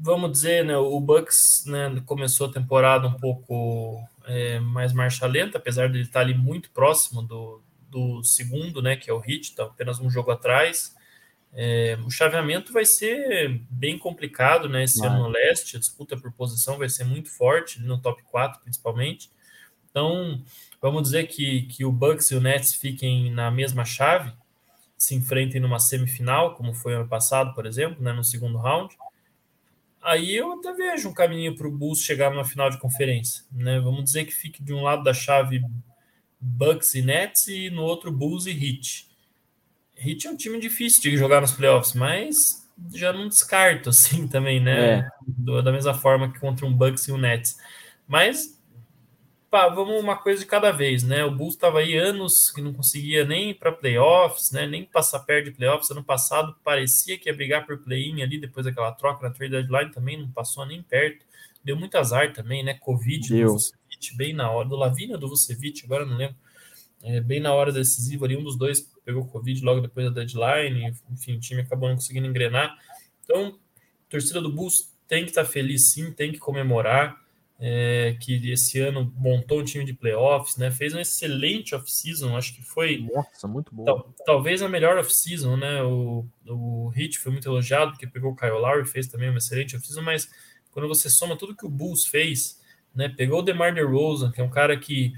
[0.00, 5.58] vamos dizer, né, o Bucks né, começou a temporada um pouco é, mais marcha lenta,
[5.58, 9.54] apesar de ele estar ali muito próximo do, do segundo, né, que é o Heat,
[9.54, 10.94] tá apenas um jogo atrás.
[11.52, 16.30] É, o chaveamento vai ser bem complicado, né, esse ano no leste, a disputa por
[16.32, 19.30] posição vai ser muito forte, no top 4 principalmente.
[19.90, 20.40] Então,
[20.80, 24.32] vamos dizer que, que o Bucks e o Nets fiquem na mesma chave,
[24.96, 28.96] se enfrentem numa semifinal, como foi ano passado, por exemplo, né, no segundo round
[30.08, 33.44] aí eu até vejo um caminho para o Bulls chegar numa final de conferência.
[33.52, 33.78] Né?
[33.80, 35.62] Vamos dizer que fique de um lado da chave
[36.40, 39.08] Bucks e Nets e no outro Bulls e Heat.
[39.96, 44.60] Heat é um time difícil de jogar nos playoffs, mas já não descarto assim também,
[44.60, 44.98] né?
[44.98, 45.62] É.
[45.62, 47.56] Da mesma forma que contra um Bucks e um Nets.
[48.06, 48.57] Mas
[49.50, 51.24] pá, vamos uma coisa de cada vez, né?
[51.24, 54.66] O Bulls estava aí anos que não conseguia nem para playoffs, né?
[54.66, 55.90] Nem passar perto de playoffs.
[55.90, 59.90] Ano passado parecia que ia brigar por play-in ali depois daquela troca na trade deadline
[59.90, 61.24] também não passou nem perto.
[61.64, 62.74] Deu muito azar também, né?
[62.74, 63.48] Covid Deu.
[63.48, 66.36] do Vucevic, bem na hora do Lavina do Vucevic, agora não lembro.
[67.02, 70.94] É, bem na hora decisiva ali, um dos dois pegou Covid logo depois da deadline,
[71.10, 72.76] enfim, o time acabou não conseguindo engrenar.
[73.22, 73.58] Então,
[74.08, 77.27] torcida do Bulls tem que estar tá feliz sim, tem que comemorar
[77.60, 80.70] é, que esse ano montou um time de playoffs, né?
[80.70, 83.08] Fez um excelente off-season, acho que foi.
[83.12, 83.84] Nossa, muito bom.
[83.84, 85.82] Tal, talvez a melhor off-season, né?
[85.82, 89.76] O, o Hit foi muito elogiado, porque pegou o Kyle Lowry, fez também uma excelente
[89.76, 90.28] off-season, mas
[90.70, 92.60] quando você soma tudo que o Bulls fez,
[92.94, 93.08] né?
[93.08, 95.12] Pegou o DeMar DeRozan, que é um cara que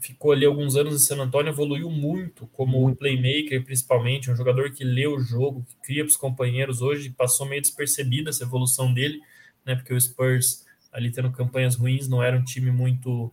[0.00, 4.70] ficou ali alguns anos em San Antonio, evoluiu muito como um playmaker, principalmente, um jogador
[4.70, 6.82] que lê o jogo, que cria para os companheiros.
[6.82, 9.18] Hoje passou meio despercebida essa evolução dele,
[9.64, 9.74] né?
[9.74, 13.32] Porque o Spurs, ali tendo campanhas ruins, não era um time muito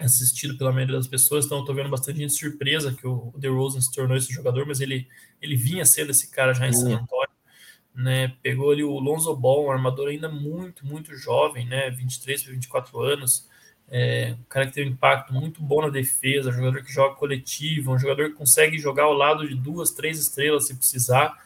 [0.00, 3.80] assistido pela maioria das pessoas, então eu tô vendo bastante gente surpresa que o DeRozan
[3.80, 5.06] se tornou esse jogador, mas ele,
[5.42, 7.28] ele vinha sendo esse cara já em San Antonio,
[7.94, 8.34] né?
[8.42, 11.90] Pegou ali o Lonzo Ball, um armador ainda muito, muito jovem, né?
[11.90, 13.48] 23 para 24 anos,
[13.90, 17.16] é, um cara que tem um impacto muito bom na defesa, um jogador que joga
[17.16, 21.36] coletivo, um jogador que consegue jogar ao lado de duas, três estrelas se precisar,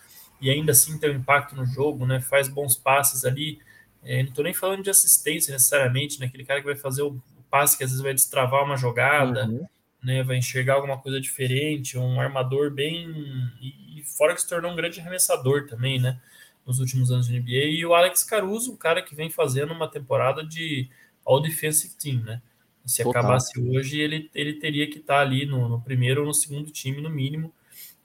[0.40, 2.20] e ainda assim tem um impacto no jogo, né?
[2.20, 3.58] Faz bons passes ali.
[4.04, 6.26] É, não estou nem falando de assistência necessariamente, né?
[6.26, 9.66] Aquele cara que vai fazer o passe que às vezes vai destravar uma jogada, uhum.
[10.02, 10.22] né?
[10.22, 13.08] Vai enxergar alguma coisa diferente, um armador bem.
[13.60, 16.20] E, fora que se tornou um grande arremessador também, né?
[16.66, 17.70] Nos últimos anos de NBA.
[17.70, 20.88] E o Alex Caruso, um cara que vem fazendo uma temporada de
[21.24, 22.42] All Defensive Team, né?
[22.84, 23.22] Se Total.
[23.22, 26.70] acabasse hoje, ele, ele teria que estar tá ali no, no, primeiro ou no segundo
[26.70, 27.52] time, no mínimo,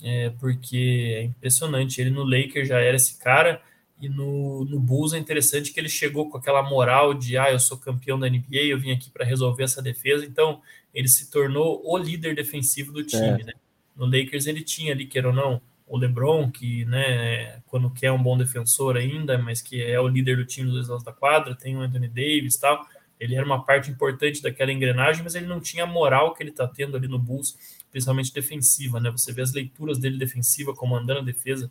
[0.01, 1.99] é, porque é impressionante.
[1.99, 3.61] Ele no Lakers já era esse cara,
[3.99, 7.59] e no, no Bulls é interessante que ele chegou com aquela moral de ah, eu
[7.59, 10.25] sou campeão da NBA, eu vim aqui para resolver essa defesa.
[10.25, 10.61] Então,
[10.93, 13.45] ele se tornou o líder defensivo do time, é.
[13.45, 13.53] né?
[13.95, 18.21] No Lakers ele tinha ali, queira ou não, o LeBron, que, né, quando quer um
[18.21, 21.55] bom defensor ainda, mas que é o líder do time dos dois lados da quadra,
[21.55, 22.87] tem o Anthony Davis e tal
[23.19, 26.51] ele era uma parte importante daquela engrenagem, mas ele não tinha a moral que ele
[26.51, 27.57] está tendo ali no Bulls,
[27.91, 29.11] principalmente defensiva, né?
[29.11, 31.69] Você vê as leituras dele defensiva, comandando a defesa,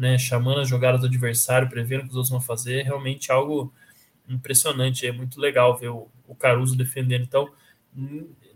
[0.00, 0.16] né?
[0.16, 3.70] Chamando as jogadas do adversário, prevendo o que os outros vão fazer, é realmente algo
[4.26, 5.06] impressionante.
[5.06, 7.22] É muito legal ver o, o Caruso defendendo.
[7.22, 7.52] Então,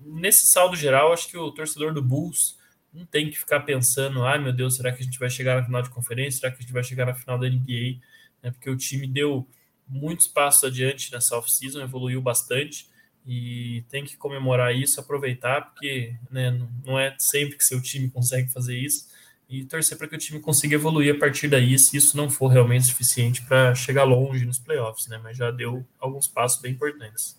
[0.00, 2.58] nesse saldo geral, acho que o torcedor do Bulls
[2.90, 5.56] não tem que ficar pensando, ai ah, meu Deus, será que a gente vai chegar
[5.56, 6.40] na final de conferência?
[6.40, 8.00] Será que a gente vai chegar na final da NBA?
[8.42, 8.50] Né?
[8.50, 9.46] Porque o time deu
[9.86, 12.88] muitos passos adiante nessa off-season, evoluiu bastante
[13.26, 18.50] e tem que comemorar isso, aproveitar, porque né, não é sempre que seu time consegue
[18.50, 19.12] fazer isso
[19.60, 22.48] e torcer para que o time consiga evoluir a partir daí, se isso não for
[22.48, 25.18] realmente suficiente para chegar longe nos playoffs, né?
[25.22, 27.38] Mas já deu alguns passos bem importantes.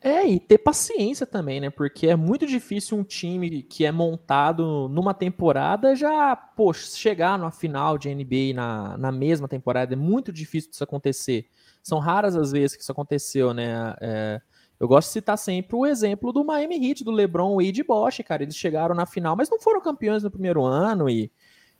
[0.00, 1.70] É, e ter paciência também, né?
[1.70, 7.50] Porque é muito difícil um time que é montado numa temporada já, poxa, chegar na
[7.50, 9.94] final de NBA na, na mesma temporada.
[9.94, 11.46] É muito difícil isso acontecer.
[11.82, 13.94] São raras as vezes que isso aconteceu, né?
[13.98, 14.42] É,
[14.78, 18.42] eu gosto de citar sempre o exemplo do Miami Heat, do LeBron e Bosch, cara.
[18.42, 21.32] Eles chegaram na final, mas não foram campeões no primeiro ano e,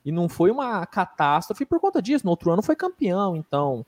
[0.04, 2.24] e não foi uma catástrofe por conta disso.
[2.24, 3.84] No outro ano foi campeão, então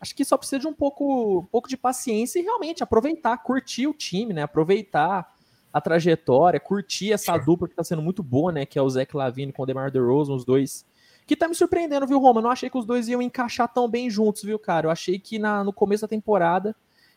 [0.00, 3.86] acho que só precisa de um pouco, um pouco de paciência e realmente aproveitar, curtir
[3.86, 4.42] o time, né?
[4.42, 5.32] Aproveitar
[5.72, 8.66] a trajetória, curtir essa dupla que está sendo muito boa, né?
[8.66, 10.84] Que é o Zach Lavine com o DeMar DeRozan, os dois
[11.26, 12.40] que tá me surpreendendo, viu, Roma?
[12.40, 14.86] Eu não achei que os dois iam encaixar tão bem juntos, viu, cara?
[14.86, 16.76] Eu achei que na, no começo da temporada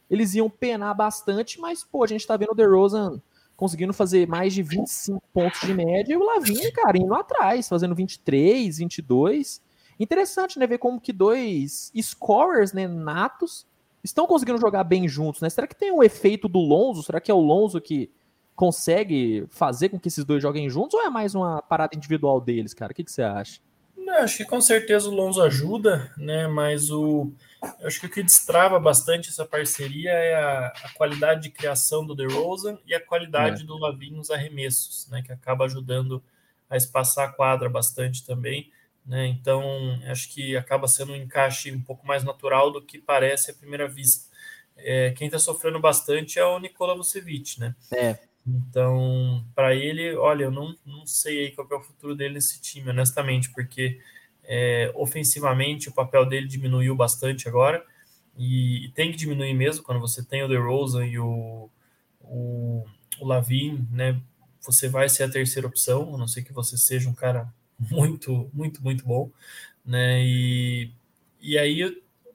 [0.09, 3.21] eles iam penar bastante, mas, pô, a gente tá vendo o DeRozan
[3.57, 7.95] conseguindo fazer mais de 25 pontos de média e o Lavinho, cara, indo atrás, fazendo
[7.95, 9.61] 23, 22.
[9.99, 13.65] Interessante, né, ver como que dois scorers, né, natos,
[14.03, 15.49] estão conseguindo jogar bem juntos, né?
[15.49, 17.01] Será que tem um efeito do Lonzo?
[17.01, 18.11] Será que é o Lonzo que
[18.55, 22.75] consegue fazer com que esses dois joguem juntos ou é mais uma parada individual deles,
[22.75, 22.91] cara?
[22.91, 23.59] O que, que você acha?
[23.97, 26.47] Não, acho que com certeza o Lonzo ajuda, né?
[26.47, 27.31] Mas o
[27.83, 32.15] acho que o que destrava bastante essa parceria é a, a qualidade de criação do
[32.15, 33.65] DeRozan e a qualidade é.
[33.65, 35.21] do Lavin nos arremessos, né?
[35.21, 36.23] Que acaba ajudando
[36.69, 38.71] a espaçar a quadra bastante também,
[39.05, 39.27] né?
[39.27, 39.63] Então
[40.07, 43.87] acho que acaba sendo um encaixe um pouco mais natural do que parece à primeira
[43.87, 44.27] vista.
[44.77, 47.75] É, quem está sofrendo bastante é o Nikola Vucevic, né?
[47.91, 48.17] É.
[48.45, 52.89] Então, para ele, olha, eu não, não sei qual é o futuro dele nesse time,
[52.89, 53.99] honestamente, porque
[54.47, 57.83] é, ofensivamente o papel dele diminuiu bastante agora
[58.37, 61.69] e, e, tem que diminuir mesmo quando você tem o DeRozan e o,
[62.21, 62.85] o,
[63.19, 64.19] o Lavin, né?
[64.61, 68.49] Você vai ser a terceira opção, a não ser que você seja um cara muito,
[68.53, 69.29] muito, muito bom,
[69.85, 70.23] né?
[70.23, 70.91] E,
[71.41, 71.83] e aí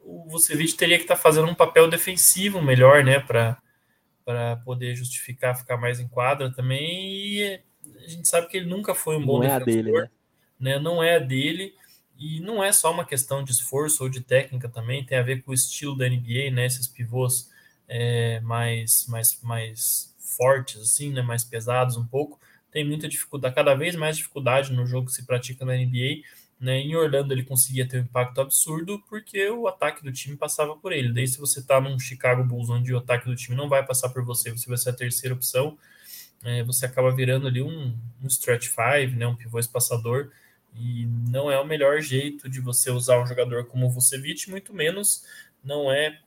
[0.05, 3.19] o Vucevic teria que estar tá fazendo um papel defensivo melhor, né?
[3.19, 3.59] Para
[4.25, 7.27] para poder justificar ficar mais em quadra também.
[7.27, 7.61] E
[8.05, 10.11] a gente sabe que ele nunca foi um bom não defensor, é dele, né?
[10.61, 10.79] né?
[10.79, 11.75] Não é a dele.
[12.19, 15.43] E não é só uma questão de esforço ou de técnica também, tem a ver
[15.43, 16.67] com o estilo da NBA, né?
[16.67, 17.51] Esses pivôs
[17.89, 21.23] é, mais, mais, mais fortes, assim, né?
[21.23, 22.41] Mais pesados um pouco.
[22.71, 26.23] Tem muita dificuldade, cada vez mais dificuldade no jogo que se pratica na NBA
[26.63, 26.79] né?
[26.79, 30.93] Em Orlando ele conseguia ter um impacto absurdo porque o ataque do time passava por
[30.93, 31.13] ele.
[31.13, 34.11] Daí se você está num Chicago Bulls onde o ataque do time não vai passar
[34.11, 35.77] por você, você vai ser a terceira opção,
[36.45, 39.27] é, você acaba virando ali um, um stretch five, né?
[39.27, 40.31] Um pivô espaçador
[40.75, 44.75] e não é o melhor jeito de você usar um jogador como o Vucevic, muito
[44.75, 45.25] menos
[45.63, 46.19] não é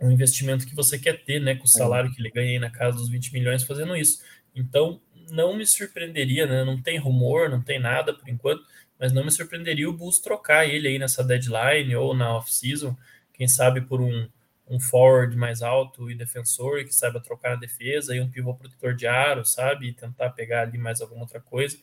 [0.00, 2.70] um investimento que você quer ter, né, com o salário que ele ganha aí na
[2.70, 4.22] casa dos 20 milhões fazendo isso.
[4.54, 6.64] Então, não me surpreenderia, né?
[6.64, 8.64] Não tem rumor, não tem nada por enquanto,
[8.98, 12.96] mas não me surpreenderia o Bulls trocar ele aí nessa deadline ou na off-season,
[13.32, 14.28] quem sabe por um,
[14.68, 18.94] um forward mais alto e defensor que saiba trocar na defesa e um pivô protetor
[18.94, 19.88] de aro, sabe?
[19.88, 21.78] E tentar pegar ali mais alguma outra coisa,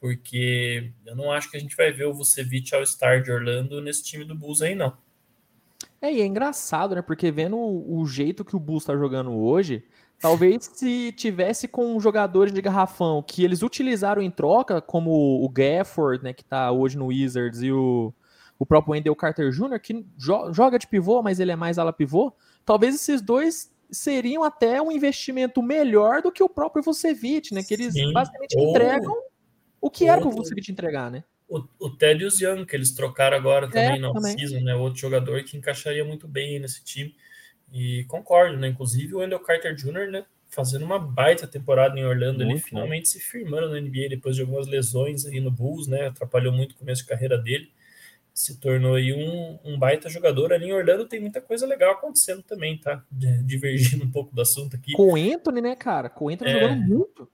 [0.00, 4.04] porque eu não acho que a gente vai ver o Vucevic All-Star de Orlando nesse
[4.04, 4.96] time do Bulls aí, não.
[6.00, 7.02] É, e é engraçado, né?
[7.02, 9.84] Porque vendo o, jeito que o Bulls está jogando hoje,
[10.20, 16.22] talvez se tivesse com jogadores de garrafão que eles utilizaram em troca, como o Gafford,
[16.22, 18.12] né, que está hoje no Wizards, e o,
[18.58, 21.92] o próprio Wendell Carter Jr., que jo joga de pivô, mas ele é mais ala
[21.92, 22.32] pivô,
[22.64, 27.62] talvez esses dois seriam até um investimento melhor do que o próprio Vucevic, né?
[27.62, 28.12] Que eles Sim.
[28.12, 29.16] basicamente ou, entregam
[29.86, 31.24] o que era que o Vucevic entregar, né?
[31.48, 34.74] o, o Thaddeus Young, que eles trocaram agora também é, no season, né?
[34.74, 37.14] Outro jogador que encaixaria muito bem nesse time.
[37.72, 38.68] E concordo, né?
[38.68, 40.24] Inclusive o Wendell Carter Jr., né?
[40.48, 42.66] Fazendo uma baita temporada em Orlando, muito ele bom.
[42.66, 46.06] finalmente se firmando na NBA depois de algumas lesões aí no Bulls, né?
[46.06, 47.70] Atrapalhou muito o começo de carreira dele.
[48.32, 50.52] Se tornou aí um, um baita jogador.
[50.52, 53.04] Ali em Orlando tem muita coisa legal acontecendo também, tá?
[53.10, 54.92] Divergindo um pouco do assunto aqui.
[54.92, 56.10] Com o Anthony, né, cara?
[56.10, 56.60] Com o Anthony é...
[56.60, 57.28] jogando muito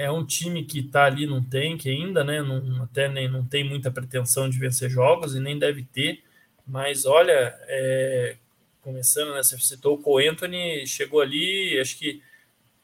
[0.00, 2.40] é um time que está ali no tank ainda, né?
[2.40, 6.22] Não, até nem não tem muita pretensão de vencer jogos e nem deve ter.
[6.66, 8.36] Mas olha, é,
[8.80, 9.42] começando, né?
[9.42, 12.22] Você citou o Cole Anthony, chegou ali, acho que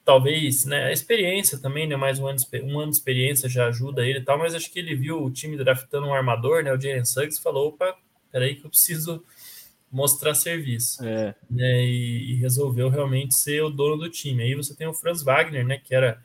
[0.05, 0.85] talvez, né?
[0.85, 1.97] A experiência também, né?
[1.97, 4.79] Mais um ano, um ano de experiência já ajuda ele e tal, mas acho que
[4.79, 6.71] ele viu o time draftando um armador, né?
[6.71, 7.97] O Jalen Suggs falou: opa,
[8.31, 9.25] peraí que eu preciso
[9.91, 11.03] mostrar serviço.
[11.03, 11.35] É.
[11.51, 14.43] Né, e, e, resolveu realmente ser o dono do time.
[14.43, 15.81] Aí você tem o Franz Wagner, né?
[15.83, 16.23] Que era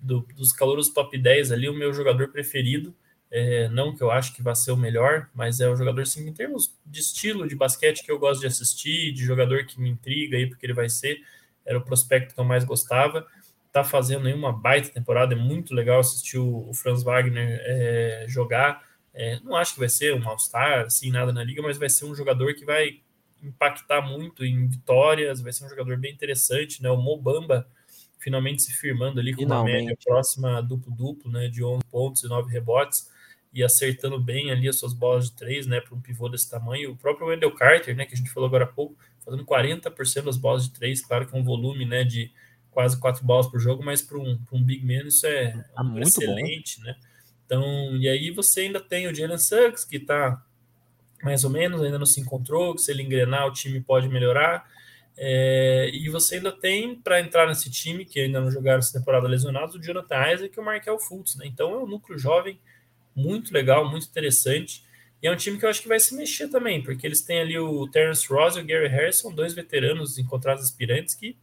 [0.00, 2.94] do, dos calouros top 10 ali, o meu jogador preferido.
[3.30, 6.28] É, não que eu acho que vai ser o melhor, mas é o jogador, sim,
[6.28, 9.88] em termos de estilo de basquete que eu gosto de assistir, de jogador que me
[9.88, 11.20] intriga aí, porque ele vai ser,
[11.64, 13.24] era o prospecto que eu mais gostava.
[13.70, 18.24] Tá fazendo aí uma baita temporada, é muito legal assistir o, o Franz Wagner é,
[18.28, 18.84] jogar.
[19.14, 22.06] É, não acho que vai ser um All-Star, assim, nada na liga, mas vai ser
[22.06, 23.00] um jogador que vai
[23.42, 26.90] impactar muito em vitórias, vai ser um jogador bem interessante, né?
[26.90, 27.66] O Mobamba
[28.20, 29.74] finalmente se firmando ali com finalmente.
[29.74, 33.10] uma média próxima duplo-duplo, né, de 11 pontos e 9 rebotes,
[33.52, 36.92] e acertando bem ali as suas bolas de três, né, para um pivô desse tamanho.
[36.92, 40.36] O próprio Wendell Carter, né, que a gente falou agora há pouco, fazendo 40% das
[40.36, 42.30] bolas de três, claro que é um volume, né, de
[42.70, 46.06] quase quatro bolas por jogo, mas para um, um big man isso é ah, muito
[46.06, 46.84] excelente, bom.
[46.84, 46.96] né?
[47.44, 50.40] Então, e aí você ainda tem o Jalen Suggs, que está
[51.22, 54.64] mais ou menos, ainda não se encontrou, que se ele engrenar o time pode melhorar.
[55.22, 59.28] É, e você ainda tem para entrar nesse time, que ainda não jogaram essa temporada
[59.28, 61.36] lesionados, o Jonathan Isaac e o Markel Fultz.
[61.36, 61.46] Né?
[61.46, 62.58] Então é um núcleo jovem
[63.14, 64.82] muito legal, muito interessante.
[65.22, 67.38] E é um time que eu acho que vai se mexer também, porque eles têm
[67.38, 71.36] ali o Terence Ross e o Gary Harrison, dois veteranos encontrados aspirantes que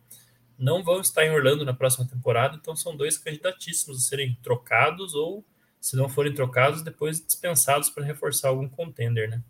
[0.58, 5.14] não vão estar em Orlando na próxima temporada, então são dois candidatíssimos a serem trocados
[5.14, 5.46] ou,
[5.80, 9.44] se não forem trocados, depois dispensados para reforçar algum contender, né?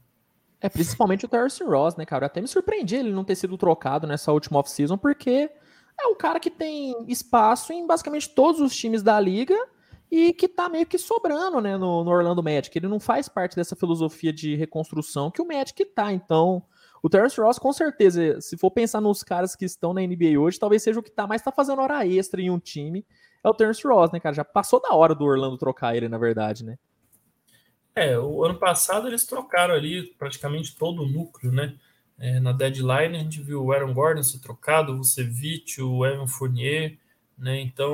[0.60, 2.26] É, principalmente o Terrence Ross, né, cara?
[2.26, 5.50] Eu até me surpreendi ele não ter sido trocado nessa última off-season, porque
[6.00, 9.58] é um cara que tem espaço em basicamente todos os times da liga
[10.12, 12.76] e que tá meio que sobrando, né, no, no Orlando Magic.
[12.78, 16.12] Ele não faz parte dessa filosofia de reconstrução que o Magic tá.
[16.12, 16.64] Então,
[17.04, 20.60] o Terrence Ross, com certeza, se for pensar nos caras que estão na NBA hoje,
[20.60, 23.06] talvez seja o que tá mais tá fazendo hora extra em um time.
[23.44, 24.36] É o Terrence Ross, né, cara?
[24.36, 26.78] Já passou da hora do Orlando trocar ele, na verdade, né?
[27.98, 31.74] É, o ano passado eles trocaram ali praticamente todo o núcleo, né?
[32.20, 36.28] É, na deadline a gente viu o Aaron Gordon ser trocado, o Vucevic, o Evan
[36.28, 36.96] Fournier,
[37.36, 37.60] né?
[37.60, 37.92] Então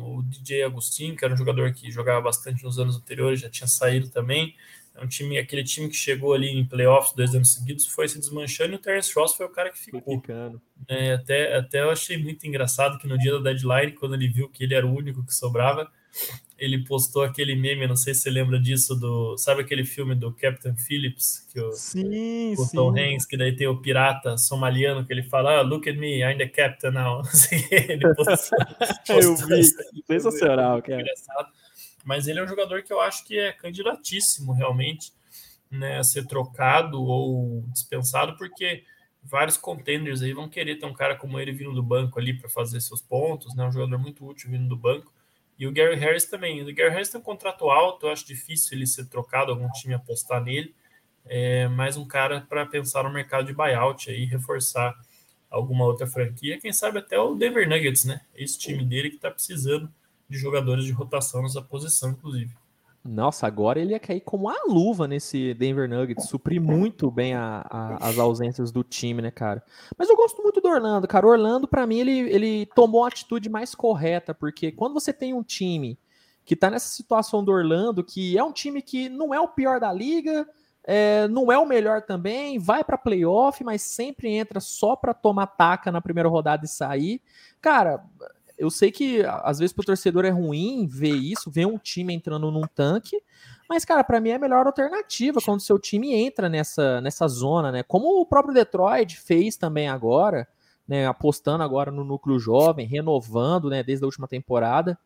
[0.00, 3.68] o DJ Agostinho, que era um jogador que jogava bastante nos anos anteriores, já tinha
[3.68, 4.52] saído também.
[4.96, 8.18] É um time, aquele time que chegou ali em playoffs dois anos seguidos foi se
[8.18, 10.00] desmanchando e o Terence Ross foi o cara que ficou.
[10.88, 14.48] É, até, até eu achei muito engraçado que no dia da deadline, quando ele viu
[14.48, 15.88] que ele era o único que sobrava,
[16.58, 19.36] ele postou aquele meme, não sei se você lembra disso, do.
[19.36, 21.46] Sabe aquele filme do Captain Phillips?
[21.52, 22.76] Que o, sim, o sim.
[22.76, 26.20] Tom Hanks, que daí tem o pirata somaliano que ele fala: ah, Look at me,
[26.20, 27.22] I'm the captain now.
[27.70, 28.58] ele postou,
[29.06, 29.64] postou Eu vi,
[30.06, 31.02] sensacional, cara.
[31.02, 31.48] Engraçado.
[32.04, 35.12] Mas ele é um jogador que eu acho que é candidatíssimo realmente
[35.70, 38.84] né, a ser trocado ou dispensado, porque
[39.22, 42.48] vários contenders aí vão querer ter um cara como ele vindo do banco ali para
[42.48, 43.66] fazer seus pontos, né?
[43.66, 45.12] Um jogador muito útil vindo do banco.
[45.58, 46.62] E o Gary Harris também.
[46.62, 49.94] O Gary Harris tem um contrato alto, eu acho difícil ele ser trocado, algum time
[49.94, 50.74] apostar nele.
[51.24, 54.94] É mais um cara para pensar no mercado de buyout aí, reforçar
[55.50, 56.60] alguma outra franquia.
[56.60, 58.20] Quem sabe até o Denver Nuggets, né?
[58.34, 59.92] Esse time dele que está precisando
[60.28, 62.54] de jogadores de rotação nessa posição, inclusive.
[63.06, 67.66] Nossa, agora ele ia cair como a luva nesse Denver Nuggets, suprir muito bem a,
[67.68, 69.62] a, as ausências do time, né, cara?
[69.96, 71.26] Mas eu gosto muito do Orlando, cara.
[71.26, 75.32] O Orlando, para mim, ele, ele tomou a atitude mais correta, porque quando você tem
[75.32, 75.98] um time
[76.44, 79.80] que tá nessa situação do Orlando, que é um time que não é o pior
[79.80, 80.48] da liga,
[80.84, 85.48] é, não é o melhor também, vai para playoff, mas sempre entra só para tomar
[85.48, 87.20] taca na primeira rodada e sair.
[87.60, 88.04] Cara,
[88.58, 92.14] eu sei que às vezes para o torcedor é ruim ver isso, ver um time
[92.14, 93.20] entrando num tanque,
[93.68, 97.72] mas, cara, para mim é a melhor alternativa quando seu time entra nessa, nessa zona,
[97.72, 97.82] né?
[97.82, 100.46] Como o próprio Detroit fez também agora,
[100.86, 101.06] né?
[101.06, 103.82] Apostando agora no núcleo jovem, renovando, né?
[103.82, 104.98] Desde a última temporada.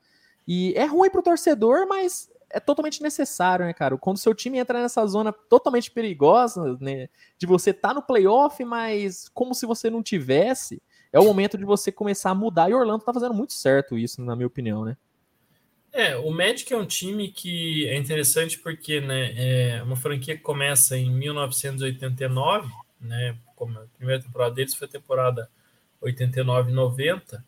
[0.47, 3.97] E é ruim para o torcedor, mas é totalmente necessário, né, cara?
[3.97, 7.09] Quando seu time entra nessa zona totalmente perigosa, né?
[7.39, 10.83] De você estar tá no playoff, mas como se você não tivesse
[11.13, 12.71] é o momento de você começar a mudar.
[12.71, 14.97] E Orlando tá fazendo muito certo isso, na minha opinião, né?
[15.93, 19.33] É, o Magic é um time que é interessante porque, né,
[19.77, 24.91] é uma franquia que começa em 1989, né, como a primeira temporada deles foi a
[24.91, 25.51] temporada
[26.01, 27.45] 89 90,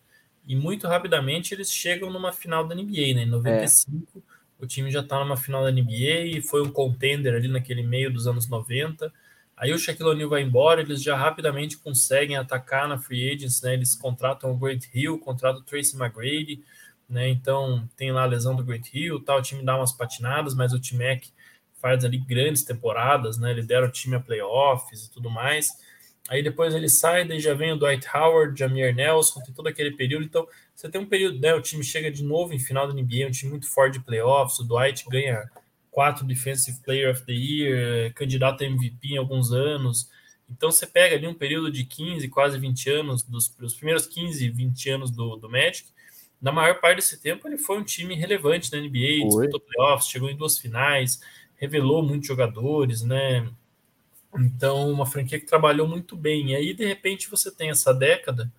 [0.47, 4.21] e muito rapidamente eles chegam numa final da NBA, né, em 95 é.
[4.59, 8.13] o time já tá numa final da NBA e foi um contender ali naquele meio
[8.13, 9.13] dos anos 90,
[9.63, 13.75] Aí o Shaquille O'Neal vai embora, eles já rapidamente conseguem atacar na free agents, né?
[13.75, 16.65] Eles contratam o Great Hill, contratam o Tracy McGrady,
[17.09, 17.29] né?
[17.29, 20.73] Então tem lá a lesão do Great Hill, tal, o time dá umas patinadas, mas
[20.73, 21.27] o T-Mac
[21.81, 23.53] faz ali grandes temporadas, né?
[23.53, 25.69] Lidera o time a playoffs e tudo mais.
[26.29, 29.93] Aí depois ele sai, daí já vem o Dwight Howard, Jamir Nelson, tem todo aquele
[29.93, 30.25] período.
[30.25, 30.45] Então
[30.75, 31.55] você tem um período, né?
[31.55, 34.59] O time chega de novo em final da NBA, um time muito forte de playoffs.
[34.59, 35.49] O Dwight ganha
[35.93, 40.11] quatro Defensive Player of the Year, candidato a MVP em alguns anos.
[40.51, 44.49] Então você pega ali um período de 15, quase 20 anos, dos, dos primeiros 15,
[44.49, 45.89] 20 anos do, do Magic.
[46.41, 49.47] Na maior parte desse tempo, ele foi um time relevante na NBA, foi.
[49.47, 51.21] disputou playoffs, chegou em duas finais,
[51.57, 53.49] revelou muitos jogadores, né?
[54.35, 56.53] Então, uma franquia que trabalhou muito bem.
[56.53, 58.51] E aí, de repente, você tem essa década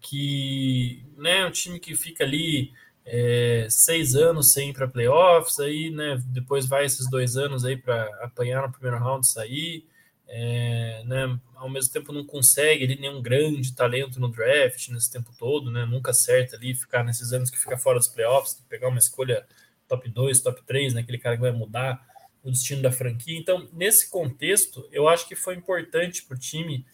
[0.00, 2.72] que, né, um time que fica ali
[3.12, 7.76] é, seis anos sem ir para playoffs, aí, né, depois vai esses dois anos aí
[7.76, 9.86] para apanhar no primeiro round e sair,
[10.28, 15.32] é, né, ao mesmo tempo não consegue ali nenhum grande talento no draft nesse tempo
[15.36, 19.00] todo, né, nunca acerta ali ficar nesses anos que fica fora dos playoffs, pegar uma
[19.00, 19.44] escolha
[19.88, 22.00] top 2, top 3, né, aquele cara que vai mudar
[22.44, 23.36] o destino da franquia.
[23.36, 26.86] Então, nesse contexto, eu acho que foi importante para o time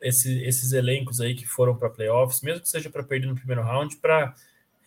[0.00, 3.62] esse, esses elencos aí que foram para playoffs, mesmo que seja para perder no primeiro
[3.62, 4.34] round, para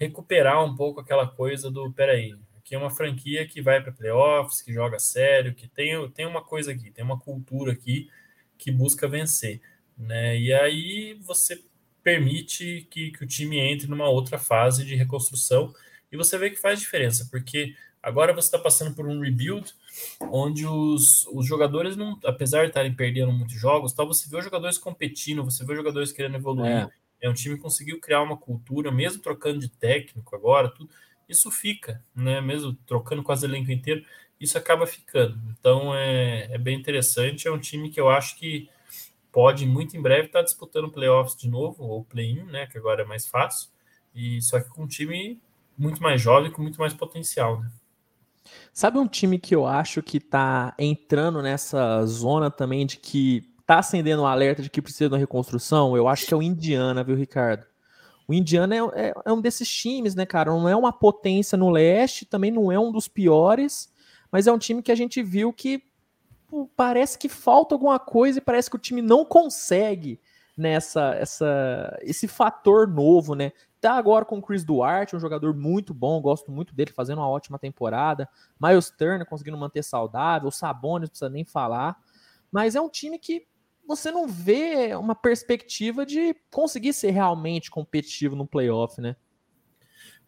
[0.01, 4.59] recuperar um pouco aquela coisa do peraí, aqui é uma franquia que vai para playoffs,
[4.59, 8.09] que joga sério, que tem, tem uma coisa aqui, tem uma cultura aqui
[8.57, 9.61] que busca vencer.
[9.95, 10.39] Né?
[10.39, 11.63] E aí você
[12.01, 15.71] permite que, que o time entre numa outra fase de reconstrução
[16.11, 19.71] e você vê que faz diferença, porque agora você está passando por um rebuild
[20.31, 24.43] onde os, os jogadores, não, apesar de estarem perdendo muitos jogos, tal, você vê os
[24.43, 26.71] jogadores competindo, você vê os jogadores querendo evoluir.
[26.71, 27.00] É.
[27.21, 30.89] É um time que conseguiu criar uma cultura, mesmo trocando de técnico agora, tudo.
[31.29, 32.41] Isso fica, né?
[32.41, 34.03] Mesmo trocando quase o elenco inteiro,
[34.39, 35.39] isso acaba ficando.
[35.51, 37.47] Então é, é bem interessante.
[37.47, 38.67] É um time que eu acho que
[39.31, 42.67] pode muito em breve estar disputando playoffs de novo, ou play-in, né?
[42.67, 43.69] Que agora é mais fácil.
[44.13, 45.39] E só que com um time
[45.77, 47.71] muito mais jovem, com muito mais potencial, né?
[48.73, 53.79] Sabe um time que eu acho que tá entrando nessa zona também de que tá
[53.79, 57.05] acendendo um alerta de que precisa de uma reconstrução, eu acho que é o Indiana,
[57.05, 57.65] viu, Ricardo?
[58.27, 60.51] O Indiana é, é, é, um desses times, né, cara?
[60.51, 63.89] Não é uma potência no leste, também não é um dos piores,
[64.29, 65.81] mas é um time que a gente viu que
[66.49, 70.19] pô, parece que falta alguma coisa e parece que o time não consegue
[70.57, 73.53] nessa essa, esse fator novo, né?
[73.79, 77.29] Tá agora com o Chris Duarte, um jogador muito bom, gosto muito dele, fazendo uma
[77.29, 78.27] ótima temporada.
[78.59, 81.97] Miles Turner conseguindo manter saudável, o Sabonis, não precisa nem falar.
[82.51, 83.49] Mas é um time que
[83.87, 89.15] você não vê uma perspectiva de conseguir ser realmente competitivo no playoff, né?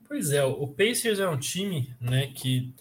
[0.08, 2.74] Pois é, o Pacers é um time, né, que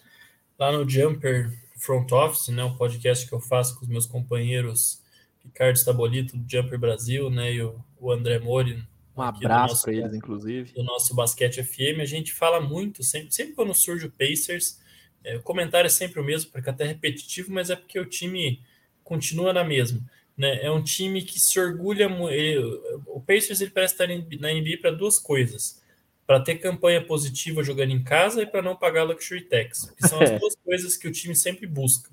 [0.58, 5.02] lá no Jumper Front Office, né, um podcast que eu faço com os meus companheiros
[5.42, 8.86] Ricardo Stabolito do Jumper Brasil, né, e o, o André Mori.
[9.16, 10.72] Um abraço para eles, inclusive.
[10.72, 14.80] Do nosso Basquete FM, a gente fala muito, sempre, sempre quando surge o Pacers,
[15.24, 18.04] é, o comentário é sempre o mesmo, porque até é repetitivo, mas é porque o
[18.04, 18.60] time
[19.02, 20.00] continua na mesma.
[20.37, 20.62] Né?
[20.62, 22.05] É um time que se orgulha.
[22.30, 22.59] Ele,
[23.07, 25.83] o Pacers ele parece estar na NBA para duas coisas:
[26.26, 30.20] para ter campanha positiva jogando em casa e para não pagar luxury tax, que são
[30.20, 32.11] as duas coisas que o time sempre busca.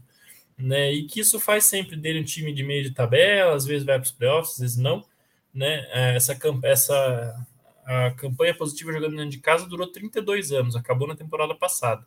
[0.58, 0.92] Né?
[0.92, 3.98] E que isso faz sempre dele um time de meio de tabela, às vezes vai
[3.98, 5.06] para os playoffs, às vezes não.
[5.54, 5.88] Né?
[5.92, 7.48] É, essa, essa
[7.86, 12.06] a campanha positiva jogando dentro de casa durou 32 anos, acabou na temporada passada.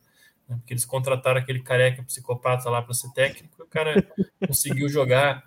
[0.53, 3.95] Né, porque eles contrataram aquele careca psicopata lá para ser técnico, e o cara
[4.47, 5.43] conseguiu jogar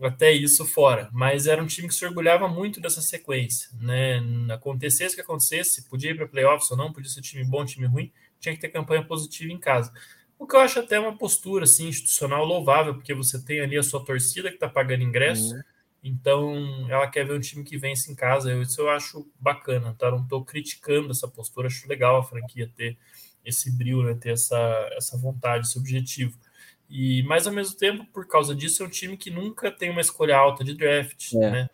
[0.00, 1.08] até isso fora.
[1.12, 4.20] Mas era um time que se orgulhava muito dessa sequência, né?
[4.52, 7.86] Acontecesse o que acontecesse, podia ir para playoffs ou não, podia ser time bom, time
[7.86, 9.92] ruim, tinha que ter campanha positiva em casa.
[10.38, 13.82] O que eu acho até uma postura assim, institucional louvável, porque você tem ali a
[13.82, 15.62] sua torcida que está pagando ingresso, uhum.
[16.04, 18.50] então ela quer ver um time que vence em casa.
[18.50, 20.10] Eu, isso eu acho bacana, tá?
[20.10, 22.98] Não estou criticando essa postura, acho legal a franquia ter
[23.46, 24.14] esse brilho, né?
[24.14, 24.58] ter essa,
[24.92, 26.36] essa vontade, esse objetivo.
[26.88, 30.00] E, mas ao mesmo tempo, por causa disso, é um time que nunca tem uma
[30.00, 31.50] escolha alta de draft, é.
[31.50, 31.70] né?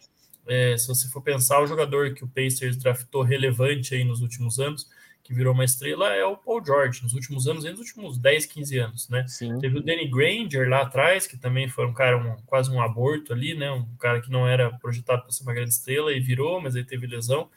[0.46, 4.58] É, se você for pensar, o jogador que o Pacers draftou relevante aí nos últimos
[4.58, 4.88] anos
[5.22, 8.78] que virou uma estrela é o Paul George, nos últimos anos, nos últimos 10, 15
[8.78, 9.24] anos, né?
[9.28, 9.56] Sim.
[9.58, 13.32] Teve o Danny Granger lá atrás, que também foi um cara, um, quase um aborto
[13.32, 13.70] ali, né?
[13.70, 16.84] Um cara que não era projetado para ser uma grande estrela e virou, mas aí
[16.84, 17.48] teve lesão.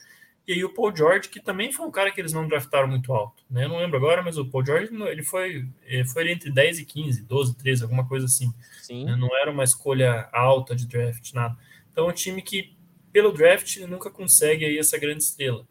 [0.48, 3.12] E aí o Paul George, que também foi um cara que eles não draftaram muito
[3.12, 3.66] alto, né?
[3.66, 5.68] Eu não lembro agora, mas o Paul George, ele foi,
[6.14, 8.54] foi entre 10 e 15, 12, 13, alguma coisa assim.
[8.82, 9.06] Sim.
[9.06, 9.16] Né?
[9.16, 11.58] Não era uma escolha alta de draft, nada.
[11.92, 12.76] Então é um time que,
[13.12, 15.66] pelo draft, nunca consegue aí essa grande estrela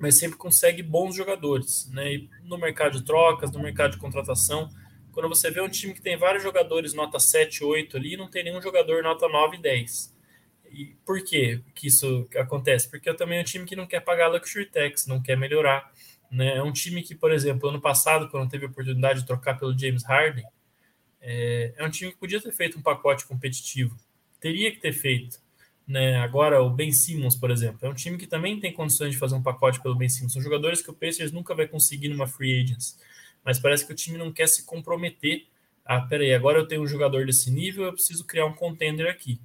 [0.00, 2.14] mas sempre consegue bons jogadores, né?
[2.14, 4.70] E no mercado de trocas, no mercado de contratação,
[5.12, 8.42] quando você vê um time que tem vários jogadores nota 7, 8 ali, não tem
[8.42, 10.16] nenhum jogador nota 9, 10.
[10.70, 12.88] E por quê que isso acontece?
[12.88, 15.92] Porque também é um time que não quer pagar luxury tax, não quer melhorar,
[16.30, 16.56] né?
[16.56, 19.76] É um time que, por exemplo, ano passado, quando teve a oportunidade de trocar pelo
[19.78, 20.44] James Harden,
[21.20, 23.96] é, é um time que podia ter feito um pacote competitivo,
[24.40, 25.40] teria que ter feito
[25.90, 26.16] né?
[26.18, 29.34] Agora, o Ben Simmons, por exemplo, é um time que também tem condições de fazer
[29.34, 30.32] um pacote pelo Ben Simmons.
[30.32, 32.96] São jogadores que o Pacers nunca vai conseguir numa free agents.
[33.44, 35.46] Mas parece que o time não quer se comprometer.
[35.84, 39.40] Ah, peraí, agora eu tenho um jogador desse nível, eu preciso criar um contender aqui.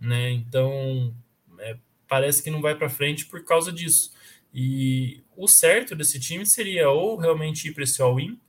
[0.00, 0.30] Né?
[0.30, 1.14] Então,
[1.58, 1.76] é,
[2.08, 4.12] parece que não vai para frente por causa disso.
[4.52, 8.40] E o certo desse time seria ou realmente ir para esse all-in,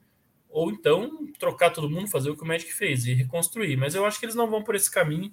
[0.50, 3.78] ou então trocar todo mundo, fazer o que o Magic fez e reconstruir.
[3.78, 5.32] Mas eu acho que eles não vão por esse caminho,